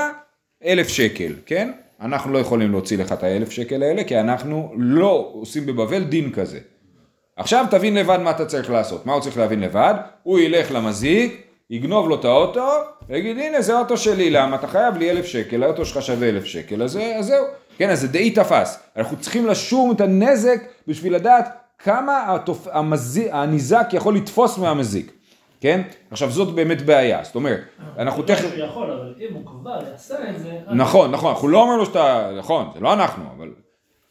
אלף 0.66 0.88
שקל, 0.88 1.34
כן? 1.46 1.72
אנחנו 2.02 2.34
לא 2.34 2.40
יכולים 2.40 2.72
להוציא 2.72 2.98
לך 2.98 3.12
את 3.12 3.24
האלף 3.24 3.52
שקל 3.52 3.84
האלה, 3.84 4.04
כי 4.04 4.20
אנחנו 4.20 4.74
לא 4.78 5.32
עושים 5.34 5.66
בבבל 5.66 6.04
דין 6.04 6.32
כזה. 6.32 6.60
עכשיו 7.40 7.66
תבין 7.72 7.96
לבד 7.96 8.20
מה 8.24 8.32
אתה 8.32 8.46
צריך 8.46 8.70
לעשות. 8.70 9.06
מה 9.06 9.14
הוא 9.14 9.22
צריך 9.22 9.38
להבין 9.38 9.60
לבד? 9.60 9.94
הוא 10.24 10.40
ילך 10.40 10.72
למזיק, 10.72 11.42
יגנוב 11.70 12.10
לו 12.10 12.16
את 12.16 12.26
האוטו, 12.26 12.70
ויגיד 13.10 13.38
הנה 13.38 13.62
זה 13.62 13.76
האוטו 13.78 13.98
שלי, 13.98 14.30
למה? 14.30 14.56
אתה 14.56 14.68
חייב 14.68 14.98
לי 14.98 15.12
אלף 15.12 15.26
שקל, 15.26 15.64
האוטו 15.64 15.86
שלך 15.86 16.02
שווה 16.02 16.30
אלף 16.30 16.46
שקל, 16.46 16.84
אז, 16.84 17.00
אז 17.20 17.26
זהו. 17.26 17.46
כן, 17.78 17.90
אז 17.90 18.02
זה 18.02 18.08
די 18.08 18.32
תפס. 18.32 18.80
אנחנו 18.98 19.18
צריכים 19.18 19.48
לשום 19.48 19.92
את 19.92 20.02
הנזק 20.02 20.62
בשביל 20.88 21.16
לדעת 21.16 21.50
כמה 21.80 22.36
התופ... 22.36 22.68
המזיק, 22.72 23.28
הניזק 23.32 23.90
יכול 23.94 24.16
לתפוס 24.16 24.58
מהמזיק. 24.58 25.12
כן? 25.62 25.82
עכשיו 26.12 26.32
זאת 26.32 26.56
באמת 26.56 26.82
בעיה, 26.82 27.24
זאת 27.24 27.36
אומרת, 27.36 27.60
אנחנו 27.98 28.22
לא 28.22 28.28
תכף... 28.28 28.50
שהוא 28.50 28.66
יכול, 28.66 28.92
אבל 28.92 29.14
אם 29.20 29.34
הוא 29.34 29.46
כבר 29.46 29.80
יעשה 29.92 30.30
את 30.30 30.40
זה... 30.40 30.52
נכון, 30.72 31.12
נכון, 31.12 31.32
אנחנו 31.32 31.48
לא 31.48 31.62
אומרים 31.62 31.80
לו 31.80 31.86
שאתה, 31.86 32.32
נכון, 32.38 32.70
זה 32.74 32.80
לא 32.80 32.94
אנחנו, 32.94 33.24
אבל... 33.38 33.50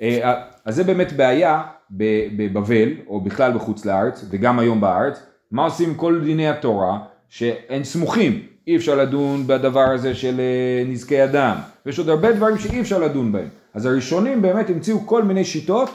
אה, 0.03 0.43
אז 0.65 0.75
זה 0.75 0.85
באמת 0.85 1.13
בעיה 1.13 1.63
בבבל, 1.91 2.89
או 3.07 3.21
בכלל 3.21 3.53
בחוץ 3.53 3.85
לארץ, 3.85 4.25
וגם 4.31 4.59
היום 4.59 4.81
בארץ, 4.81 5.23
מה 5.51 5.65
עושים 5.65 5.95
כל 5.95 6.21
דיני 6.25 6.49
התורה, 6.49 6.99
שהם 7.29 7.85
סמוכים, 7.85 8.43
אי 8.67 8.77
אפשר 8.77 8.97
לדון 8.97 9.47
בדבר 9.47 9.91
הזה 9.91 10.15
של 10.15 10.41
אה, 10.41 10.85
נזקי 10.87 11.25
אדם, 11.25 11.57
ויש 11.87 11.99
עוד 11.99 12.09
הרבה 12.09 12.33
דברים 12.33 12.59
שאי 12.59 12.81
אפשר 12.81 12.99
לדון 12.99 13.33
בהם. 13.33 13.49
אז 13.75 13.87
הראשונים 13.87 14.43
באמת 14.43 14.71
המציאו 14.71 15.07
כל 15.07 15.23
מיני 15.23 15.45
שיטות, 15.45 15.91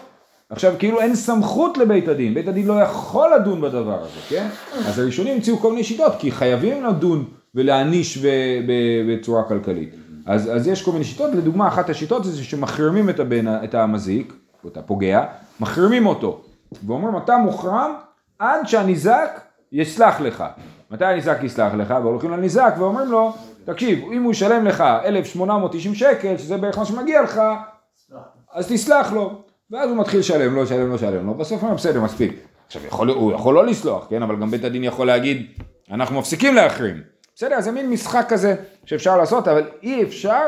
עכשיו 0.49 0.73
כאילו 0.79 1.01
אין 1.01 1.15
סמכות 1.15 1.77
לבית 1.77 2.07
הדין, 2.07 2.33
בית 2.33 2.47
הדין 2.47 2.67
לא 2.67 2.73
יכול 2.73 3.29
לדון 3.35 3.61
בדבר 3.61 3.99
הזה, 4.01 4.19
כן? 4.29 4.47
אז 4.87 4.99
הראשונים 4.99 5.33
המציאו 5.33 5.57
כל 5.57 5.69
מיני 5.69 5.83
שיטות, 5.83 6.13
כי 6.19 6.31
חייבים 6.31 6.83
לדון 6.83 7.25
ולהעניש 7.55 8.25
בצורה 9.07 9.43
כלכלית. 9.43 9.89
אז, 10.25 10.55
אז 10.55 10.67
יש 10.67 10.81
כל 10.81 10.91
מיני 10.91 11.03
שיטות, 11.03 11.35
לדוגמה 11.35 11.67
אחת 11.67 11.89
השיטות 11.89 12.23
זה 12.23 12.43
שמחרימים 12.43 13.09
את, 13.09 13.19
הבן, 13.19 13.47
את 13.63 13.75
המזיק, 13.75 14.33
או 14.63 14.69
את 14.69 14.77
הפוגע, 14.77 15.23
מחרימים 15.59 16.05
אותו, 16.05 16.41
ואומרים 16.85 17.17
אתה 17.17 17.37
מוחרם 17.37 17.93
עד 18.39 18.67
שהניזק 18.67 19.41
יסלח 19.71 20.21
לך. 20.21 20.43
מתי 20.91 21.05
הניזק 21.05 21.37
יסלח 21.43 21.73
לך? 21.73 21.93
והולכים 22.03 22.31
לניזק 22.31 22.73
ואומרים 22.77 23.11
לו, 23.11 23.33
תקשיב, 23.65 23.99
אם 24.13 24.23
הוא 24.23 24.31
ישלם 24.31 24.65
לך 24.65 24.83
1,890 25.05 25.95
שקל, 25.95 26.37
שזה 26.37 26.57
בערך 26.57 26.77
מה 26.77 26.85
שמגיע 26.85 27.21
לך, 27.21 27.41
אז 28.53 28.67
תסלח 28.67 29.11
לו. 29.13 29.43
ואז 29.71 29.89
הוא 29.89 29.97
מתחיל 29.97 30.19
לשלם, 30.19 30.55
לא 30.55 30.63
לשלם, 30.63 30.89
לא 30.89 30.95
לשלם, 30.95 31.27
לא, 31.27 31.33
בסוף 31.33 31.63
הוא 31.63 31.73
בסדר, 31.73 32.01
מספיק. 32.01 32.31
עכשיו, 32.65 32.85
יכול, 32.85 33.09
הוא 33.09 33.33
יכול 33.33 33.55
לא 33.55 33.65
לסלוח, 33.65 34.07
כן, 34.09 34.23
אבל 34.23 34.35
גם 34.35 34.51
בית 34.51 34.63
הדין 34.63 34.83
יכול 34.83 35.07
להגיד, 35.07 35.45
אנחנו 35.91 36.19
מפסיקים 36.19 36.55
להחרים. 36.55 37.01
בסדר, 37.35 37.61
זה 37.61 37.71
מין 37.71 37.89
משחק 37.89 38.25
כזה 38.29 38.55
שאפשר 38.85 39.17
לעשות, 39.17 39.47
אבל 39.47 39.69
אי 39.83 40.03
אפשר 40.03 40.41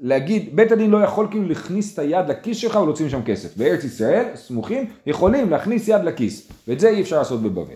להגיד, 0.00 0.56
בית 0.56 0.72
הדין 0.72 0.90
לא 0.90 0.98
יכול 0.98 1.26
כאילו 1.30 1.48
להכניס 1.48 1.94
את 1.94 1.98
היד 1.98 2.28
לכיס 2.28 2.56
שלך 2.56 2.76
ולהוציא 2.76 3.06
משם 3.06 3.22
כסף. 3.22 3.56
בארץ 3.56 3.84
ישראל, 3.84 4.24
סמוכים, 4.34 4.90
יכולים 5.06 5.50
להכניס 5.50 5.88
יד 5.88 6.04
לכיס, 6.04 6.48
ואת 6.68 6.80
זה 6.80 6.88
אי 6.88 7.00
אפשר 7.00 7.18
לעשות 7.18 7.42
בבבל. 7.42 7.74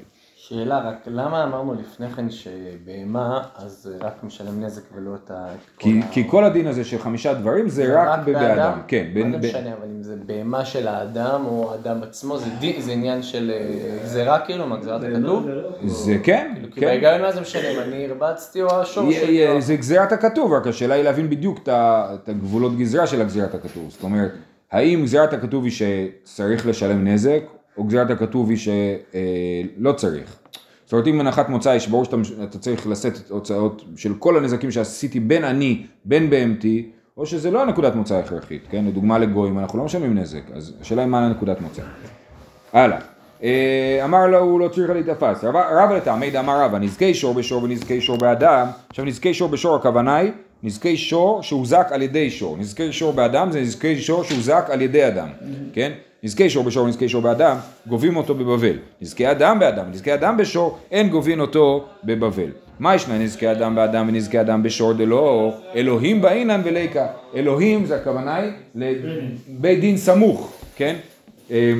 שאלה 0.48 0.78
רק, 0.78 0.96
למה 1.06 1.44
אמרנו 1.44 1.74
לפני 1.74 2.08
כן 2.10 2.26
שבהמה 2.30 3.42
אז 3.56 3.90
רק 4.00 4.24
משלם 4.24 4.64
נזק 4.64 4.82
ולא 4.94 5.10
את 5.24 5.30
ה... 5.30 5.46
כל 5.76 5.82
כי, 5.82 6.00
ה- 6.00 6.12
כי 6.12 6.24
כל 6.30 6.44
הדין 6.44 6.66
הזה 6.66 6.84
של 6.84 6.98
חמישה 6.98 7.34
דברים 7.34 7.68
זה 7.68 8.02
רק 8.02 8.20
בבאדם. 8.26 8.80
כן, 8.88 9.06
מה 9.08 9.14
בין- 9.14 9.32
זה 9.32 9.38
ב- 9.38 9.44
משנה, 9.50 9.72
אבל 9.72 9.86
אם 9.96 10.02
זה 10.02 10.14
בהמה 10.26 10.64
של 10.64 10.88
האדם 10.88 11.40
או 11.46 11.72
האדם 11.72 12.02
עצמו, 12.02 12.38
זה 12.38 12.46
דין- 12.58 12.80
זה 12.80 12.92
עניין 12.92 13.22
של 13.22 13.50
אה, 13.54 13.98
גזירה 14.04 14.38
כאילו, 14.40 14.66
מה 14.66 14.76
גזירת 14.76 15.00
הכתוב? 15.04 15.46
זה 15.84 16.16
כן, 16.22 16.50
כאילו, 16.54 16.72
כי 16.74 16.80
כן. 16.80 16.86
בהיגיון 16.86 17.20
מה 17.22 17.32
זה 17.32 17.40
משנה 17.40 17.68
אם 17.70 17.80
אני 17.80 18.06
הרבצתי 18.06 18.62
או 18.62 18.80
השור 18.80 19.12
שלי? 19.12 19.48
או- 19.48 19.60
זה 19.60 19.76
גזירת 19.76 20.12
הכתוב, 20.12 20.52
רק 20.52 20.66
השאלה 20.66 20.94
היא 20.94 21.04
להבין 21.04 21.30
בדיוק 21.30 21.58
את 21.68 22.28
הגבולות 22.28 22.78
גזרה 22.78 23.06
של 23.06 23.20
הגזירת 23.20 23.54
הכתוב. 23.54 23.90
זאת 23.90 24.02
אומרת, 24.02 24.30
האם 24.72 25.02
גזירת 25.02 25.32
הכתוב 25.32 25.64
היא 25.64 25.72
שצריך 25.72 26.66
לשלם 26.66 27.08
נזק, 27.08 27.40
או 27.78 27.84
גזירת 27.84 28.10
הכתוב 28.10 28.50
היא 28.50 28.58
שלא 28.58 29.92
צריך. 29.92 30.36
זאת 30.84 30.92
אומרת, 30.92 31.06
אם 31.06 31.20
הנחת 31.20 31.48
מוצא 31.48 31.68
יש 31.68 31.88
ברור 31.88 32.04
שאתה 32.04 32.58
צריך 32.58 32.86
לשאת 32.86 33.16
את 33.16 33.30
הוצאות 33.30 33.84
של 33.96 34.14
כל 34.18 34.36
הנזקים 34.36 34.70
שעשיתי 34.70 35.20
בין 35.20 35.44
אני, 35.44 35.82
בין 36.04 36.30
בהמתי, 36.30 36.90
או 37.16 37.26
שזה 37.26 37.50
לא 37.50 37.66
נקודת 37.66 37.94
מוצא 37.94 38.16
הכרחית, 38.16 38.62
כן? 38.70 38.84
לדוגמה 38.84 39.18
לגויים, 39.18 39.58
אנחנו 39.58 39.78
לא 39.78 39.84
משלמים 39.84 40.18
נזק, 40.18 40.42
אז 40.54 40.74
השאלה 40.80 41.02
היא 41.02 41.10
מה 41.10 41.26
הנקודת 41.26 41.60
מוצא. 41.60 41.82
הלאה. 42.72 42.98
אה, 43.42 44.00
אמר 44.04 44.26
לו 44.26 44.38
הוא 44.38 44.60
לא 44.60 44.68
צריך 44.68 44.90
להיתפס. 44.90 45.44
רב 45.44 45.56
רב 45.56 45.90
לטעמי 45.92 46.30
דאמר 46.30 46.62
רבא, 46.62 46.78
נזקי 46.78 47.14
שור 47.14 47.34
בשור 47.34 47.62
ונזקי 47.62 48.00
שור 48.00 48.16
באדם. 48.16 48.66
עכשיו 48.88 49.04
נזקי 49.04 49.34
שור 49.34 49.48
בשור 49.48 49.76
הכוונה 49.76 50.16
היא 50.16 50.32
נזקי 50.62 50.96
שור 50.96 51.42
שהוזק 51.42 51.86
על 51.90 52.02
ידי 52.02 52.30
שור. 52.30 52.56
נזקי 52.56 52.92
שור 52.92 53.12
באדם 53.12 53.52
זה 53.52 53.60
נזקי 53.60 53.98
שור 53.98 54.24
שהוזק 54.24 54.64
על 54.68 54.82
ידי 54.82 55.06
אדם, 55.06 55.28
כן? 55.72 55.92
נזקי 56.22 56.50
שור 56.50 56.64
בשור 56.64 56.84
ונזקי 56.84 57.08
שור 57.08 57.22
באדם 57.22 57.56
גובים 57.86 58.16
אותו 58.16 58.34
בבבל. 58.34 58.76
נזקי 59.00 59.30
אדם 59.30 59.58
באדם 59.58 59.86
ונזקי 59.86 60.14
אדם 60.14 60.36
בשור 60.36 60.78
אין 60.90 61.08
גובים 61.08 61.40
אותו 61.40 61.84
בבבל. 62.04 62.50
מה 62.78 62.94
ישנה 62.94 63.18
נזקי 63.18 63.50
אדם 63.50 63.74
באדם 63.74 64.08
ונזקי 64.08 64.40
אדם 64.40 64.62
בשור 64.62 64.92
דלא 64.92 65.54
אלוהים 65.74 66.22
באינן 66.22 66.60
וליקה. 66.64 67.06
אלוהים 67.34 67.86
זה 67.86 67.96
הכוונה 67.96 68.36
היא 68.36 68.52
לבית 68.74 69.80
דין 69.80 69.96
סמוך, 69.96 70.52
כן? 70.76 70.96
אה, 71.50 71.72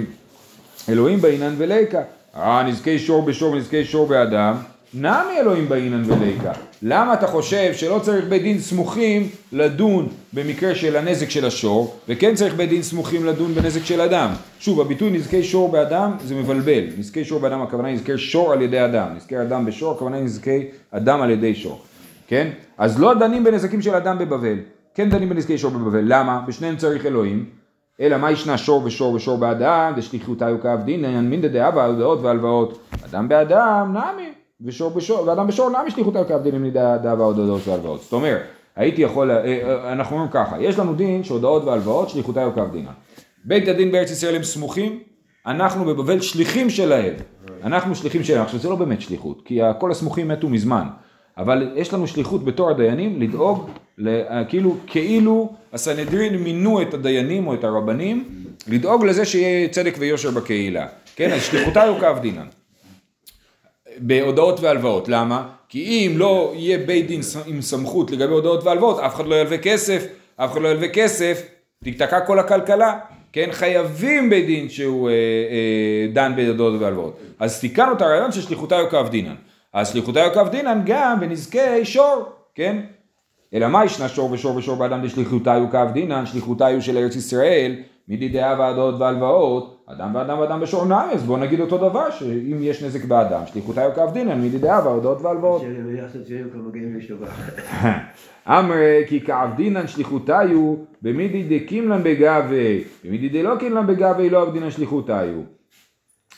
אלוהים 0.88 1.20
באינן 1.20 1.54
וליקה. 1.58 2.02
אה, 2.36 2.62
נזקי 2.62 2.98
שור 2.98 3.22
בשור 3.22 3.52
ונזקי 3.52 3.84
שור 3.84 4.06
באדם, 4.06 4.54
נמי 4.94 5.40
אלוהים 5.40 5.68
באינן 5.68 6.10
וליקה. 6.10 6.52
למה 6.82 7.14
אתה 7.14 7.26
חושב 7.26 7.72
שלא 7.74 7.98
צריך 8.02 8.24
בית 8.28 8.42
דין 8.42 8.58
סמוכים 8.58 9.28
לדון 9.52 10.08
במקרה 10.32 10.74
של 10.74 10.96
הנזק 10.96 11.30
של 11.30 11.44
השור, 11.44 11.96
וכן 12.08 12.34
צריך 12.34 12.54
בית 12.54 12.68
דין 12.68 12.82
סמוכים 12.82 13.24
לדון 13.24 13.54
בנזק 13.54 13.84
של 13.84 14.00
אדם? 14.00 14.30
שוב, 14.60 14.80
הביטוי 14.80 15.10
נזקי 15.10 15.42
שור 15.42 15.72
באדם 15.72 16.12
זה 16.24 16.34
מבלבל. 16.34 16.84
נזקי 16.98 17.24
שור 17.24 17.40
באדם 17.40 17.62
הכוונה 17.62 17.92
נזקי 17.92 18.18
שור 18.18 18.52
על 18.52 18.62
ידי 18.62 18.84
אדם. 18.84 19.08
נזקי 19.16 19.40
אדם 19.40 19.64
בשור 19.64 19.94
הכוונה 19.94 20.20
נזקי 20.20 20.64
אדם 20.90 21.20
על 21.20 21.30
ידי 21.30 21.54
שור. 21.54 21.82
כן? 22.26 22.50
אז 22.78 23.00
לא 23.00 23.14
דנים 23.14 23.44
בנזקים 23.44 23.82
של 23.82 23.94
אדם 23.94 24.18
בבבל. 24.18 24.56
כן 24.94 25.10
דנים 25.10 25.28
בנזקי 25.28 25.58
שור 25.58 25.70
בבבל. 25.70 26.02
למה? 26.04 26.40
בשניהם 26.46 26.76
צריך 26.76 27.06
אלוהים. 27.06 27.44
אלא 28.00 28.16
מה 28.16 28.30
ישנה 28.30 28.58
שור 28.58 28.84
ושור 28.84 29.14
ושור 29.14 29.38
באדם, 29.38 29.92
דשליחותיו 29.96 30.56
כעבדין, 30.62 31.20
מין 31.20 31.40
דדעה 31.40 31.70
בהלוואות 31.70 32.22
והלוואות. 32.22 32.78
אדם 33.04 33.28
באדם, 33.28 33.96
נמי, 33.96 34.28
ושור 34.66 34.90
בשור, 34.90 35.28
ואדם 35.28 35.46
בשור 35.46 35.70
נמי 35.70 35.90
שליחותיו 35.90 36.24
כעבדין, 36.28 36.54
מין 36.54 36.70
דדעה 36.70 36.98
בהלוואות 37.16 37.66
והלוואות. 37.68 38.02
זאת 38.02 38.12
אומרת, 38.12 38.42
הייתי 38.76 39.02
יכול, 39.02 39.30
אה, 39.30 39.36
אה, 39.44 39.92
אנחנו 39.92 40.16
אומרים 40.16 40.32
ככה, 40.32 40.56
יש 40.60 40.78
לנו 40.78 40.94
דין 40.94 41.24
שהודעות 41.24 41.64
והלוואות 41.64 42.08
שליחותיו 42.08 42.52
כעבדינן. 42.54 42.92
בית 43.44 43.68
הדין 43.68 43.92
בארץ 43.92 44.10
ישראל 44.10 44.36
הם 44.36 44.42
סמוכים, 44.42 44.98
אנחנו 45.46 45.84
בבבל 45.84 46.20
שליחים 46.20 46.70
שלהם. 46.70 47.14
אנחנו 47.64 47.94
שליחים 47.94 48.24
שלהם. 48.24 48.42
עכשיו 48.42 48.60
זה 48.60 48.68
לא 48.68 48.76
באמת 48.76 49.00
שליחות, 49.00 49.42
כי 49.44 49.60
כל 49.78 49.90
הסמוכים 49.90 50.28
מתו 50.28 50.48
מזמן. 50.48 50.86
אבל 51.38 51.70
יש 51.74 51.94
לנו 51.94 52.06
שליחות 52.06 52.44
בתור 52.44 52.70
הדיינים 52.70 53.20
לדאוג, 53.20 53.70
ל- 53.98 54.44
כאילו, 54.48 54.76
כאילו 54.86 55.52
הסנהדרין 55.72 56.36
מינו 56.36 56.82
את 56.82 56.94
הדיינים 56.94 57.46
או 57.46 57.54
את 57.54 57.64
הרבנים, 57.64 58.24
לדאוג 58.68 59.04
לזה 59.04 59.24
שיהיה 59.24 59.68
צדק 59.68 59.94
ויושר 59.98 60.30
בקהילה. 60.30 60.86
כן, 61.16 61.32
אז 61.32 61.42
שליחותיי 61.42 61.88
הוא. 61.88 61.98
בהודעות 64.00 64.60
והלוואות, 64.60 65.08
למה? 65.08 65.48
כי 65.68 66.06
אם 66.06 66.18
לא 66.18 66.52
יהיה 66.56 66.78
בית 66.78 67.06
דין 67.06 67.20
עם 67.46 67.62
סמכות 67.62 68.10
לגבי 68.10 68.32
הודעות 68.32 68.64
והלוואות, 68.64 68.98
אף 69.00 69.14
אחד 69.14 69.26
לא 69.26 69.34
ילווה 69.34 69.58
כסף, 69.58 70.06
אף 70.36 70.52
אחד 70.52 70.62
לא 70.62 70.68
ילווה 70.68 70.88
כסף, 70.88 71.42
תיתקע 71.84 72.20
כל 72.20 72.38
הכלכלה, 72.38 72.98
כן? 73.32 73.48
חייבים 73.52 74.30
בית 74.30 74.46
דין 74.46 74.68
שהוא 74.68 75.08
אה, 75.08 75.14
אה, 75.14 76.12
דן 76.12 76.32
בהודעות 76.36 76.80
והלוואות. 76.80 77.18
אז 77.38 77.60
תיקנו 77.60 77.92
את 77.92 78.02
הרעיון 78.02 78.32
של 78.32 78.40
שליחותיו 78.40 78.84
כעבדינן. 78.90 79.34
אז 79.72 79.88
שליחותיו 79.88 80.30
כעבדינן 80.34 80.82
גם 80.86 81.20
בנזקי 81.20 81.84
שור, 81.84 82.24
כן? 82.54 82.80
אלא 83.54 83.68
מה 83.68 83.84
ישנה 83.84 84.08
שור 84.08 84.32
ושור 84.32 84.56
ושור 84.56 84.76
באדם 84.76 85.06
דשליחותיו 85.06 85.62
כעבדינן, 85.72 86.26
שליחותיו 86.26 86.82
של 86.82 86.98
ארץ 86.98 87.16
ישראל, 87.16 87.74
מדידי 88.08 88.42
הוועדות 88.42 88.94
והלוואות, 89.00 89.84
אדם 89.86 90.14
ואדם 90.14 90.38
ואדם 90.38 90.60
בשור 90.60 90.84
נמי, 90.84 91.12
אז 91.12 91.22
בואו 91.22 91.38
נגיד 91.38 91.60
אותו 91.60 91.78
דבר, 91.78 92.10
שאם 92.10 92.58
יש 92.60 92.82
נזק 92.82 93.04
באדם, 93.04 93.42
שליחותיו 93.46 93.90
כעבדינן, 93.94 94.42
מדידי 94.42 94.70
הוועדות 94.70 95.22
והלוואות. 95.22 95.62
אמרי 98.58 99.04
כי 99.08 99.20
כעבדינן 99.20 99.86
שליחותיו 99.86 100.74
במידי 101.02 101.58
דקימלן 101.58 102.02
בגבי, 102.02 102.84
במידי 103.04 103.28
דלא 103.28 103.56
קימלן 103.56 103.86
בגבי 103.86 104.30
לא 104.30 104.42
עבדינן 104.42 104.70
שליחותיו. 104.70 105.28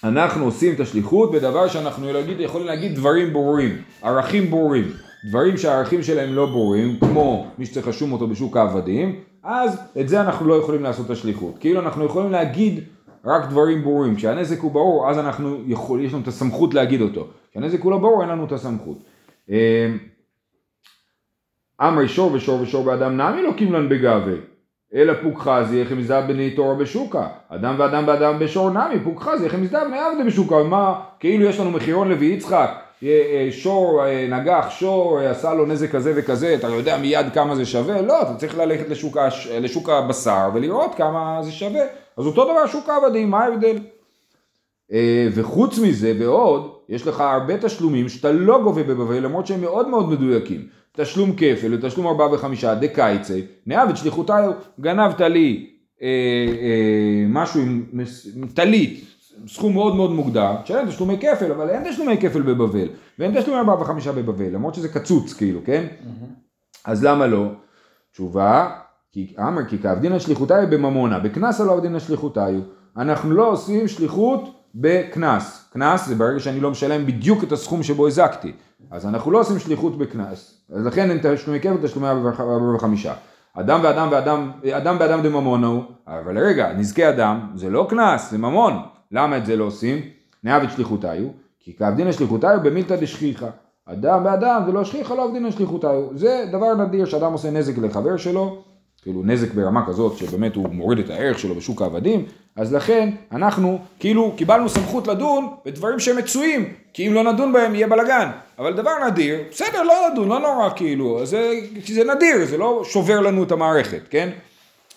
אנחנו 0.05 0.45
עושים 0.45 0.75
את 0.75 0.81
השליחות 0.81 1.33
בדבר 1.33 1.69
שאנחנו 1.69 2.07
יכולים 2.39 2.67
להגיד 2.67 2.95
דברים 2.95 3.33
ברורים, 3.33 3.77
ערכים 4.03 4.51
ברורים, 4.51 4.85
דברים 5.29 5.57
שהערכים 5.57 6.03
שלהם 6.03 6.35
לא 6.35 6.47
ברורים, 6.47 6.97
כמו 7.01 7.47
מי 7.59 7.67
שצריך 7.67 7.89
לשום 7.89 8.13
אותו 8.13 8.27
בשוק 8.27 8.57
העבדים, 8.57 9.21
אז 9.43 9.81
את 10.01 10.09
זה 10.09 10.21
אנחנו 10.21 10.47
לא 10.47 10.55
יכולים 10.55 10.83
לעשות 10.83 11.07
את 11.07 11.11
השליחות. 11.11 11.59
כאילו 11.59 11.81
אנחנו 11.81 12.05
יכולים 12.05 12.33
להגיד 12.33 12.85
רק 13.25 13.49
דברים 13.51 13.83
ברורים, 13.83 14.17
כשהנזק 14.17 14.61
הוא 14.61 14.73
ברור 14.73 15.11
אז 15.11 15.19
אנחנו 15.19 15.57
יכולים, 15.67 16.07
יש 16.07 16.13
לנו 16.13 16.23
את 16.23 16.29
הסמכות 16.29 16.75
להגיד 16.75 17.01
אותו, 17.01 17.27
כשהנזק 17.51 17.81
הוא 17.81 17.93
לא 17.93 17.99
ברור 17.99 18.23
אין 18.23 18.31
לנו 18.31 18.45
את 18.45 18.53
הסמכות. 18.53 18.99
אמ, 19.49 19.55
אמרי 21.81 22.09
שור 22.09 22.33
ושור 22.33 22.61
ושור 22.61 22.85
באדם 22.85 23.21
נמי 23.21 23.43
לא 23.43 23.53
קימלן 23.57 23.89
בגבי. 23.89 24.37
אלא 24.95 25.13
פוקחזי 25.23 25.81
איך 25.81 25.93
מזדהה 25.93 26.23
בני 26.23 26.51
תורה 26.51 26.75
בשוקה. 26.75 27.29
אדם 27.49 27.75
ואדם 27.79 28.07
באדם 28.07 28.39
בשור 28.39 28.71
נמי 28.71 29.01
פוקחזי 29.05 29.45
איך 29.45 29.55
מזדהה 29.55 29.85
בני 29.85 29.99
עבדי 29.99 30.25
בשוקה. 30.27 30.63
מה, 30.63 31.01
כאילו 31.21 31.45
יש 31.45 31.61
לנו 31.61 31.71
מחירון 31.71 32.09
לוי 32.09 32.27
יצחק, 32.27 32.71
שור 33.51 34.05
אה, 34.07 34.27
נגח, 34.31 34.67
שור 34.71 35.21
אה, 35.21 35.31
עשה 35.31 35.55
לו 35.55 35.67
נזק 35.67 35.91
כזה 35.91 36.13
וכזה, 36.17 36.55
אתה 36.55 36.67
יודע 36.69 36.99
מיד 36.99 37.27
כמה 37.35 37.57
זה 37.57 37.67
שווה? 37.67 38.03
לא, 38.03 38.23
אתה 38.23 38.35
צריך 38.35 38.59
ללכת 38.59 38.89
לשוק, 38.89 39.17
הש- 39.17 39.47
לשוק 39.47 39.89
הבשר 39.89 40.49
ולראות 40.55 40.95
כמה 40.95 41.39
זה 41.43 41.53
שווה. 41.53 41.83
אז 42.17 42.27
אותו 42.27 42.45
דבר 42.45 42.67
שוק 42.67 42.89
העבדים, 42.89 43.31
מה 43.31 43.45
ההבדל? 43.45 43.79
אה, 44.93 45.29
וחוץ 45.35 45.79
מזה 45.79 46.13
ועוד, 46.21 46.71
יש 46.89 47.07
לך 47.07 47.21
הרבה 47.21 47.57
תשלומים 47.59 48.09
שאתה 48.09 48.33
לא 48.33 48.63
גובה 48.63 48.83
בבבל 48.83 49.19
למרות 49.19 49.47
שהם 49.47 49.61
מאוד 49.61 49.89
מאוד 49.89 50.09
מדויקים. 50.09 50.67
תשלום 50.97 51.33
כפל 51.37 51.75
ותשלום 51.75 52.07
ארבעה 52.07 52.33
וחמישה 52.33 52.75
דקייצי, 52.75 53.43
נאהב 53.67 53.89
את 53.89 53.97
שליחותיו, 53.97 54.51
גנבת 54.81 55.21
לי 55.21 55.67
אה, 56.03 56.07
אה, 56.63 57.25
משהו 57.29 57.61
עם 57.61 57.83
טלית, 58.55 59.05
סכום 59.47 59.73
מאוד 59.73 59.97
מאוד 59.97 60.11
מוגדר, 60.11 60.57
תשלם 60.63 60.89
תשלומי 60.89 61.19
כפל, 61.21 61.53
אבל 61.53 61.71
אין 61.71 61.91
תשלומי 61.91 62.19
כפל 62.19 62.43
בבבל, 62.43 62.89
ואין 63.19 63.41
תשלומי 63.41 63.59
ארבעה 63.59 63.81
וחמישה 63.81 64.13
בבבל, 64.13 64.55
למרות 64.55 64.75
שזה 64.75 64.89
קצוץ 64.89 65.33
כאילו, 65.33 65.61
כן? 65.65 65.87
אז 66.85 67.05
למה 67.05 67.27
לא? 67.27 67.47
תשובה, 68.13 68.71
כי 69.13 69.35
אמר 69.39 69.65
כי 69.65 69.79
כעבדין 69.79 70.19
שליחותיו 70.19 70.67
בממונה, 70.71 71.19
בקנס 71.19 71.61
לא 71.61 71.73
עבדין 71.73 72.01
שליחותיו. 72.01 72.61
אנחנו 72.97 73.31
לא 73.31 73.51
עושים 73.51 73.89
שליחות 73.89 74.65
בקנס. 74.75 75.69
קנס 75.73 76.07
זה 76.07 76.15
ברגע 76.15 76.41
שאני 76.41 76.61
לא 76.61 76.71
משלם 76.71 77.07
בדיוק 77.07 77.45
את 77.45 77.53
הסכום 77.53 77.83
שבו 77.83 78.07
הזקתי. 78.07 78.53
אז 78.91 79.07
אנחנו 79.07 79.31
לא 79.31 79.41
עושים 79.41 79.59
שליחות 79.59 79.99
בקנס. 79.99 80.65
אז 80.73 80.87
לכן 80.87 81.11
אין 81.11 81.19
תשלומי 81.23 81.61
כפל 81.61 81.77
תשלומי 81.83 82.09
ארבעה 82.09 82.75
וחמישה. 82.75 83.15
אדם 83.55 83.81
ואדם 83.83 84.09
ואדם, 84.11 84.51
אדם 84.73 84.99
באדם 84.99 85.23
דממונה 85.23 85.67
הוא, 85.67 85.83
אבל 86.07 86.39
רגע, 86.39 86.73
נזקי 86.73 87.09
אדם 87.09 87.51
זה 87.55 87.71
לא 87.71 87.87
קנס, 87.91 88.31
זה 88.31 88.39
ממון. 88.39 88.73
למה 89.13 89.37
את 89.37 89.47
זה 89.47 89.57
לא 89.57 89.65
עושים? 89.65 90.01
נאהב 90.45 90.63
את 90.63 90.71
שליחותיו, 90.71 91.23
כי 91.61 91.77
כעבדין 91.77 92.13
שליחותיו 92.13 92.59
במילתא 92.63 92.97
דשכיחא. 92.97 93.49
אדם 93.87 94.25
באדם 94.25 94.63
זה 94.67 94.73
לא 94.73 94.85
שכיחא 94.85 95.15
לא 95.15 95.25
עבדין 95.25 95.51
שליחותיו. 95.51 96.03
זה 96.15 96.45
דבר 96.53 96.75
נדיר 96.75 97.05
שאדם 97.05 97.33
עושה 97.33 97.51
נזק 97.51 97.79
לחבר 97.79 98.17
שלו, 98.17 98.63
כאילו 99.03 99.23
נזק 99.25 99.55
ברמה 99.55 99.87
כזאת 99.87 100.17
שבאמת 100.17 100.57
הוא 100.57 100.69
מוריד 100.69 100.99
את 100.99 101.11
הערך 101.11 101.39
שלו 101.39 101.55
בשוק 101.55 101.83
העבדים, 101.83 102.25
אז 102.57 102.75
לכן 102.75 103.11
אנחנו 103.33 103.79
כאילו 103.99 104.33
קיבלנו 104.37 104.69
סמכות 104.69 105.07
לדון 105.07 105.49
בדברים 105.65 105.99
שהם 105.99 106.17
מצויים, 106.17 106.65
כי 106.93 107.09
אם 107.09 107.15
לא 107.15 107.33
נדון 107.33 107.53
בהם 107.53 107.75
יהיה 107.75 107.89
בלאגן, 107.89 108.31
אבל 108.59 108.73
דבר 108.73 108.91
נדיר, 109.07 109.39
בסדר, 109.51 109.83
לא 109.83 109.95
נדון, 110.13 110.29
לא 110.29 110.39
נורא 110.39 110.69
כאילו, 110.77 111.27
זה, 111.27 111.53
זה 111.87 112.05
נדיר, 112.05 112.45
זה 112.45 112.59
לא 112.59 112.83
שובר 112.85 113.21
לנו 113.21 113.43
את 113.43 113.53
המערכת, 113.53 114.01
כן? 114.11 114.29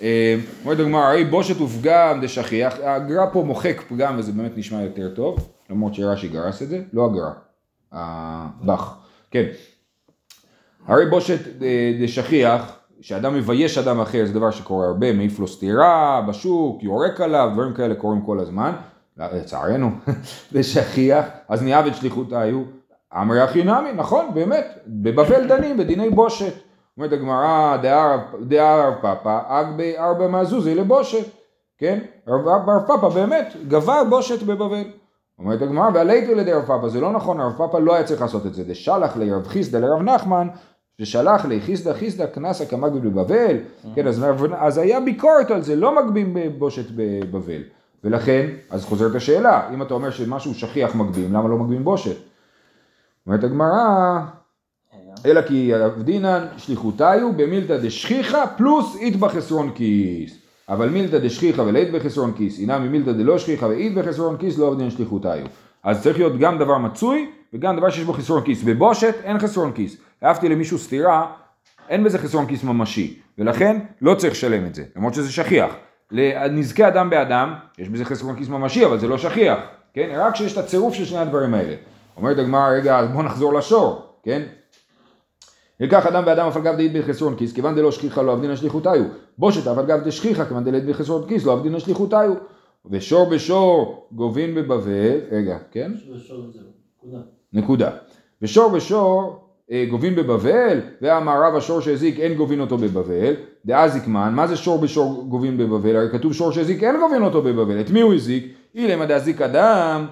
אה, 0.03 0.35
אומרת 0.63 0.79
הגמרא, 0.79 1.01
הרי 1.01 1.25
בושת 1.25 1.61
ופגם 1.61 2.19
דשכיח, 2.21 2.75
הגר"א 2.83 3.25
פה 3.33 3.43
מוחק 3.43 3.81
פגם 3.87 4.15
וזה 4.17 4.31
באמת 4.31 4.57
נשמע 4.57 4.81
יותר 4.81 5.09
טוב, 5.15 5.49
למרות 5.69 5.93
שרש"י 5.93 6.27
גרס 6.27 6.61
את 6.61 6.69
זה, 6.69 6.81
לא 6.93 7.05
הגר"א, 7.05 7.31
הבח, 7.91 8.97
כן. 9.31 9.45
הרי 10.87 11.05
בושת 11.09 11.61
אה, 11.61 11.97
דשכיח, 12.01 12.79
שאדם 13.01 13.35
מבייש 13.35 13.77
אדם 13.77 13.99
אחר 13.99 14.25
זה 14.25 14.33
דבר 14.33 14.51
שקורה 14.51 14.87
הרבה, 14.87 15.13
מעיף 15.13 15.39
לו 15.39 15.47
סטירה 15.47 16.25
בשוק, 16.27 16.83
יורק 16.83 17.21
עליו, 17.21 17.49
דברים 17.53 17.73
כאלה 17.73 17.95
קורים 17.95 18.21
כל 18.21 18.39
הזמן, 18.39 18.71
לצערנו, 19.17 19.91
דשכיח, 20.53 21.25
אז 21.49 21.63
נהיה 21.63 21.81
ושליחותה 21.85 22.41
היו, 22.41 22.63
אמרי 23.21 23.43
אחי 23.43 23.63
נמי, 23.63 23.93
נכון, 23.95 24.25
באמת, 24.33 24.65
בבבל 24.87 25.47
דנים 25.47 25.77
בדיני 25.77 26.09
בושת. 26.09 26.53
אומרת 26.97 27.13
הגמרא, 27.13 27.77
דעה 28.41 28.87
רב 28.87 28.93
פאפא, 29.01 29.39
אג 29.47 29.65
בארבע 29.77 30.27
מהזוזי 30.27 30.75
לבושת, 30.75 31.25
כן? 31.77 31.99
רב 32.27 32.47
רב 32.47 32.87
פאפא 32.87 33.07
באמת 33.07 33.53
גבה 33.67 34.03
בושת 34.09 34.43
בבבל. 34.43 34.83
אומרת 35.39 35.61
הגמרא, 35.61 35.89
ועליתו 35.93 36.35
לידי 36.35 36.53
רב 36.53 36.65
פאפא, 36.65 36.87
זה 36.87 37.01
לא 37.01 37.11
נכון, 37.11 37.39
הרב 37.39 37.53
פאפא 37.57 37.77
לא 37.77 37.95
היה 37.95 38.03
צריך 38.03 38.21
לעשות 38.21 38.45
את 38.45 38.53
זה, 38.53 38.63
דשלח 38.63 39.17
לרב 39.17 39.47
חיסדא 39.47 39.79
לרב 39.79 40.01
נחמן, 40.01 40.47
ששלח 41.01 41.45
לי 41.45 41.61
חיסדא 41.61 41.93
חיסדא 41.93 42.25
קנסא 42.25 42.65
כמגביל 42.65 43.11
בבבל, 43.11 43.57
כן, 43.95 44.07
אז, 44.07 44.25
אז 44.57 44.77
היה 44.77 44.99
ביקורת 44.99 45.51
על 45.51 45.61
זה, 45.61 45.75
לא 45.75 45.95
מגבים 45.95 46.37
בושת 46.57 46.85
בבבל. 46.95 47.61
ולכן, 48.03 48.49
אז 48.69 48.85
חוזרת 48.85 49.15
השאלה, 49.15 49.69
אם 49.73 49.81
אתה 49.81 49.93
אומר 49.93 50.09
שמשהו 50.09 50.53
שכיח 50.53 50.95
מגבים, 50.95 51.33
למה 51.33 51.49
לא 51.49 51.57
מגבים 51.57 51.83
בושת? 51.83 52.15
אומרת 53.27 53.43
הגמרא, 53.43 54.19
אלא 55.25 55.41
כי 55.41 55.85
אבדינן 55.85 56.45
שליחותיו 56.57 57.33
במילתא 57.35 57.77
דשכיחא 57.77 58.45
פלוס 58.57 58.95
אית 58.99 59.15
בחסרון 59.15 59.71
כיס. 59.75 60.37
אבל 60.69 60.89
מילתא 60.89 61.17
דשכיחא 61.19 61.61
ולאית 61.61 61.91
בחסרון 61.91 62.33
כיס, 62.37 62.59
הנה 62.59 62.79
ממילתא 62.79 63.11
דלא 63.11 63.37
שכיחא 63.37 63.65
ואית 63.65 63.95
בחסרון 63.95 64.37
כיס 64.37 64.57
לא 64.57 64.67
אבדינן 64.67 64.89
שליחותיו. 64.89 65.45
אז 65.83 66.03
צריך 66.03 66.17
להיות 66.17 66.39
גם 66.39 66.57
דבר 66.57 66.77
מצוי 66.77 67.29
וגם 67.53 67.77
דבר 67.77 67.89
שיש 67.89 68.03
בו 68.03 68.13
חסרון 68.13 68.43
כיס. 68.43 68.63
בבושת 68.63 69.15
אין 69.23 69.39
חסרון 69.39 69.71
כיס. 69.71 69.97
העפתי 70.21 70.49
למישהו 70.49 70.77
סטירה, 70.77 71.25
אין 71.89 72.03
בזה 72.03 72.19
חסרון 72.19 72.47
כיס 72.47 72.63
ממשי, 72.63 73.19
ולכן 73.37 73.79
לא 74.01 74.15
צריך 74.15 74.33
לשלם 74.33 74.65
את 74.65 74.75
זה, 74.75 74.83
למרות 74.95 75.13
שזה 75.13 75.31
שכיח. 75.31 75.75
לנזקי 76.11 76.87
אדם 76.87 77.09
באדם, 77.09 77.53
יש 77.79 77.89
בזה 77.89 78.05
חסרון 78.05 78.35
כיס 78.35 78.49
ממשי, 78.49 78.85
אבל 78.85 78.99
זה 78.99 79.07
לא 79.07 79.17
שכיח, 79.17 79.59
כן? 79.93 80.09
רק 80.15 80.33
כשיש 80.33 80.53
את 80.53 80.57
הצירוף 80.57 80.93
של 80.93 81.05
שני 81.05 81.19
הדברים 81.19 81.53
האלה. 81.53 81.75
אומרת 82.17 82.37
הגמרא, 82.37 82.69
רגע, 82.69 83.05
בוא 83.05 83.23
נחזור 83.23 83.53
לשור, 83.53 84.01
כן? 84.23 84.41
ילקח 85.83 86.05
אדם 86.05 86.23
ואדם 86.25 86.47
אף 86.47 86.55
על 86.55 86.63
גב 86.63 86.75
דאית 86.75 86.93
בחסרון 86.93 87.35
כיס, 87.35 87.53
כיוון 87.53 87.75
דלא 87.75 87.91
שכיחה 87.91 88.21
לא 88.21 88.31
עבדין 88.31 88.51
השליחותיו. 88.51 89.03
בושת 89.37 89.67
אף 89.67 89.77
על 89.77 89.85
גב 89.85 90.03
דשכיחה, 90.03 90.45
כיוון 90.45 90.63
דלית 90.63 90.85
בחסרון 90.85 91.27
כיס, 91.27 91.45
לא 91.45 91.53
עבדין 91.53 91.75
השליחותיו. 91.75 92.33
ושור 92.91 93.29
בשור 93.29 94.07
גובין 94.11 94.55
בבבל, 94.55 95.19
רגע, 95.31 95.57
כן? 95.71 95.91
נקודה. 97.53 97.91
ושור 98.41 98.71
בשור 98.71 99.39
אה, 99.71 99.85
גובין 99.89 100.15
בבבל, 100.15 100.79
ואמר 101.01 101.43
רב 101.43 101.55
השור 101.55 101.81
שהזיק 101.81 102.19
אין 102.19 102.33
גובין 102.33 102.59
אותו 102.59 102.77
בבבל, 102.77 103.33
דאז 103.65 103.93
זיקמן, 103.93 104.33
מה 104.35 104.47
זה 104.47 104.55
שור 104.55 104.79
בשור 104.79 105.25
גובין 105.29 105.57
בבבל? 105.57 105.95
הרי 105.95 106.09
כתוב 106.11 106.33
שור 106.33 106.51
שהזיק 106.51 106.83
אין 106.83 106.95
גובין 106.99 107.23
אותו 107.23 107.41
בבבל, 107.41 107.81
את 107.81 107.89
מי 107.89 108.01
הוא 108.01 108.13
הזיק? 108.13 108.53
אילמה 108.75 109.05
דאזיק 109.05 109.41
אדם, 109.41 110.05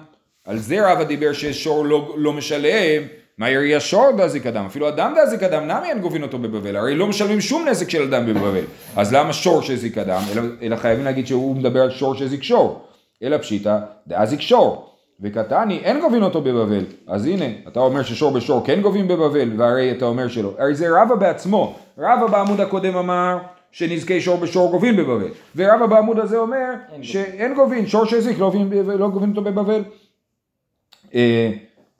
על 0.44 0.58
זה 0.58 0.92
רבא 0.92 1.04
דיבר 1.04 1.32
ששור 1.32 1.86
לא, 1.86 2.14
לא 2.16 2.32
משלם, 2.32 3.02
מה 3.38 3.50
יריה 3.50 3.80
שור 3.80 4.10
דאזיק 4.16 4.46
אדם? 4.46 4.66
אפילו 4.66 4.88
אדם 4.88 5.12
דאזיק 5.16 5.42
אדם, 5.42 5.64
נמי 5.64 5.88
אין 5.88 5.98
גובין 5.98 6.22
אותו 6.22 6.38
בבבל? 6.38 6.76
הרי 6.76 6.94
לא 6.94 7.06
משלמים 7.06 7.40
שום 7.40 7.68
נזק 7.68 7.90
של 7.90 8.02
אדם 8.02 8.26
בבבל. 8.26 8.64
אז 8.96 9.14
למה 9.14 9.32
שור 9.32 9.62
שהזיק 9.62 9.98
אדם? 9.98 10.22
אלא, 10.32 10.42
אלא 10.62 10.76
חייבים 10.76 11.04
להגיד 11.04 11.26
שהוא 11.26 11.56
מדבר 11.56 11.82
על 11.82 11.90
שור 11.90 12.14
שהזיק 12.14 12.42
שור. 12.42 12.82
אלא 13.22 13.38
פשיטא, 13.38 13.78
דאזיק 14.06 14.40
שור. 14.40 14.88
וקטני 15.20 15.78
אין 15.78 16.00
גובין 16.00 16.22
אותו 16.22 16.40
בבבל. 16.40 16.84
אז 17.06 17.26
הנה, 17.26 17.44
אתה 17.68 17.80
אומר 17.80 18.02
ששור 18.02 18.30
בשור 18.30 18.66
כן 18.66 18.80
גובים 18.80 19.08
בבבל, 19.08 19.52
והרי 19.56 19.92
אתה 19.92 20.04
אומר 20.04 20.28
שלא. 20.28 20.54
הרי 20.58 20.74
זה 20.74 20.86
רבא 20.90 21.14
בעצמו. 21.14 21.74
רבא 21.98 22.26
בעמוד 22.26 22.60
הקודם 22.60 22.96
אמר 22.96 23.38
שנזקי 23.72 24.20
שור 24.20 24.36
בשור 24.36 24.70
גובין 24.70 24.96
בבבל. 24.96 25.28
ורבא 25.56 25.86
בעמוד 25.86 26.18
הזה 26.18 26.38
אומר 26.38 26.72
שאין 27.02 27.54
גובין, 27.54 27.86
שור 27.86 28.04
שהזיק 28.04 28.38
לא 28.38 28.50
גובין, 28.50 28.86
לא 28.86 29.08
גובין 29.08 29.30
אותו 29.30 29.42
בבבל. 29.42 29.82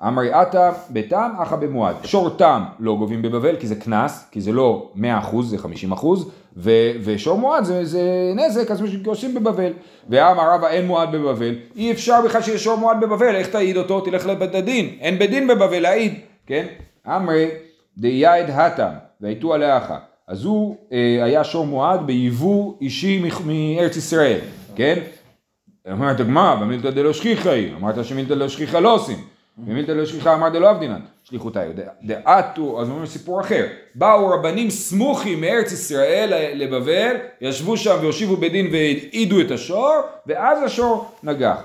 אמרי 0.07 0.33
עתה 0.33 0.71
בתם 0.91 1.31
אחא 1.39 1.57
במועד. 1.57 1.97
שור 2.05 2.31
תם 2.31 2.63
לא 2.79 2.97
גובים 2.97 3.23
בבבל 3.23 3.57
כי 3.57 3.67
זה 3.67 3.75
קנס, 3.75 4.29
כי 4.31 4.41
זה 4.41 4.53
לא 4.53 4.93
100% 4.97 5.01
זה 5.43 5.57
50% 5.93 6.07
ו- 6.57 6.91
ושור 7.05 7.39
מועד 7.39 7.65
זה, 7.65 7.85
זה 7.85 8.33
נזק 8.37 8.71
אז 8.71 8.83
עושים 9.07 9.35
בבבל. 9.35 9.73
ואמר 10.09 10.55
רבא 10.55 10.69
אין 10.69 10.87
מועד 10.87 11.13
בבבל, 11.13 11.55
אי 11.77 11.93
אפשר 11.93 12.21
בכלל 12.25 12.43
שיש 12.43 12.65
שור 12.65 12.79
מועד 12.79 13.01
בבבל, 13.01 13.35
איך 13.35 13.49
תעיד 13.49 13.77
אותו? 13.77 14.01
תלך 14.01 14.27
לבית 14.27 14.55
הדין, 14.55 14.97
אין 15.01 15.19
בית 15.19 15.31
דין 15.31 15.49
בבבל 15.49 15.79
להעיד, 15.79 16.15
כן? 16.47 16.67
אמרי 17.07 17.49
דייד 17.99 18.51
התם 18.51 18.93
והייתו 19.21 19.55
עליך. 19.55 19.93
אז 20.29 20.45
הוא 20.45 20.77
אה, 20.93 21.25
היה 21.25 21.45
שור 21.45 21.67
מועד 21.67 22.07
ביבוא 22.07 22.75
אישי 22.81 23.25
מארץ 23.47 23.97
ישראל, 23.97 24.39
כן? 24.77 24.99
אמרת 25.93 26.21
הגמרא, 26.21 26.55
במילתא 26.55 26.91
דלא 26.91 27.13
שכיחא 27.13 27.49
היא, 27.49 27.75
אמרת 27.77 28.05
שמילתא 28.05 28.35
דלא 28.35 28.49
שכיחא 28.49 28.77
לא 28.77 28.95
עושים. 28.95 29.32
ומילתא 29.59 29.93
דלא 29.93 30.05
שכיחא 30.05 30.35
אמר 30.35 30.49
דלא 30.49 30.71
אבדינן, 30.71 31.01
שליחותיו. 31.25 31.71
דעתו, 32.03 32.81
אז 32.81 32.89
אומרים 32.89 33.07
סיפור 33.07 33.41
אחר. 33.41 33.67
באו 33.95 34.29
רבנים 34.29 34.71
סמוכים 34.71 35.41
מארץ 35.41 35.73
ישראל 35.73 36.55
לבבל, 36.55 37.17
ישבו 37.41 37.77
שם 37.77 37.97
והושיבו 38.01 38.37
בדין 38.37 38.67
והעידו 38.73 39.41
את 39.41 39.51
השור, 39.51 39.93
ואז 40.27 40.63
השור 40.63 41.11
נגח. 41.23 41.63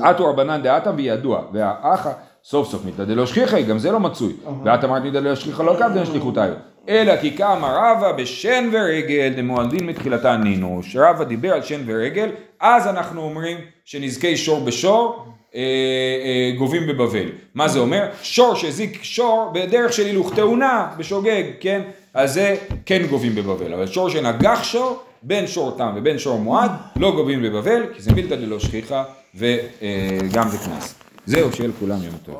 עתו 0.00 0.30
רבנן 0.30 0.62
דעתם 0.62 0.94
וידוע, 0.96 1.42
והאחה 1.52 2.12
סוף 2.44 2.70
סוף 2.70 2.84
מילתא 2.84 3.04
דלא 3.04 3.26
שכיחא 3.26 3.56
היא, 3.56 3.66
גם 3.66 3.78
זה 3.78 3.92
לא 3.92 4.00
מצוי. 4.00 4.32
ואת 4.64 4.84
אמרת 4.84 5.02
מילתא 5.02 5.20
דלא 5.20 5.34
שכיחא 5.34 5.62
לא 5.62 5.76
קבדן 5.78 6.04
שליחותיו. 6.06 6.52
אלא 6.88 7.16
כי 7.16 7.30
קמה 7.30 7.72
רבא 7.76 8.12
בשן 8.12 8.68
ורגל 8.72 9.32
דמועדין 9.36 9.86
מתחילתה 9.86 10.36
נינו. 10.36 10.80
שרבא 10.82 11.24
דיבר 11.24 11.52
על 11.52 11.62
שן 11.62 11.80
ורגל, 11.86 12.28
אז 12.60 12.86
אנחנו 12.86 13.22
אומרים 13.22 13.58
שנזקי 13.84 14.36
שור 14.36 14.60
בשור 14.60 15.26
אה, 15.54 15.60
אה, 15.60 16.56
גובים 16.58 16.86
בבבל. 16.86 17.28
מה 17.54 17.68
זה 17.68 17.78
אומר? 17.78 18.08
שור 18.22 18.54
שהזיק 18.54 19.02
שור 19.02 19.50
בדרך 19.54 19.92
של 19.92 20.06
הילוך 20.06 20.34
תאונה, 20.34 20.88
בשוגג, 20.98 21.42
כן? 21.60 21.82
אז 22.14 22.34
זה 22.34 22.56
כן 22.86 23.06
גובים 23.06 23.34
בבבל. 23.34 23.74
אבל 23.74 23.86
שור 23.86 24.10
שנגח 24.10 24.64
שור, 24.64 25.02
בין 25.22 25.46
שור 25.46 25.70
תם 25.78 25.92
ובין 25.96 26.18
שור 26.18 26.38
מועד, 26.38 26.70
לא 26.96 27.12
גובים 27.12 27.42
בבבל, 27.42 27.82
כי 27.94 28.02
זה 28.02 28.12
מילתא 28.12 28.36
דלא 28.36 28.58
שכיחא 28.58 29.02
וגם 29.34 30.48
זה 30.48 30.58
קנס. 30.58 30.94
זהו, 31.26 31.52
שיהיה 31.52 31.68
לכולם 31.68 32.02
יום 32.02 32.14
טוב. 32.24 32.36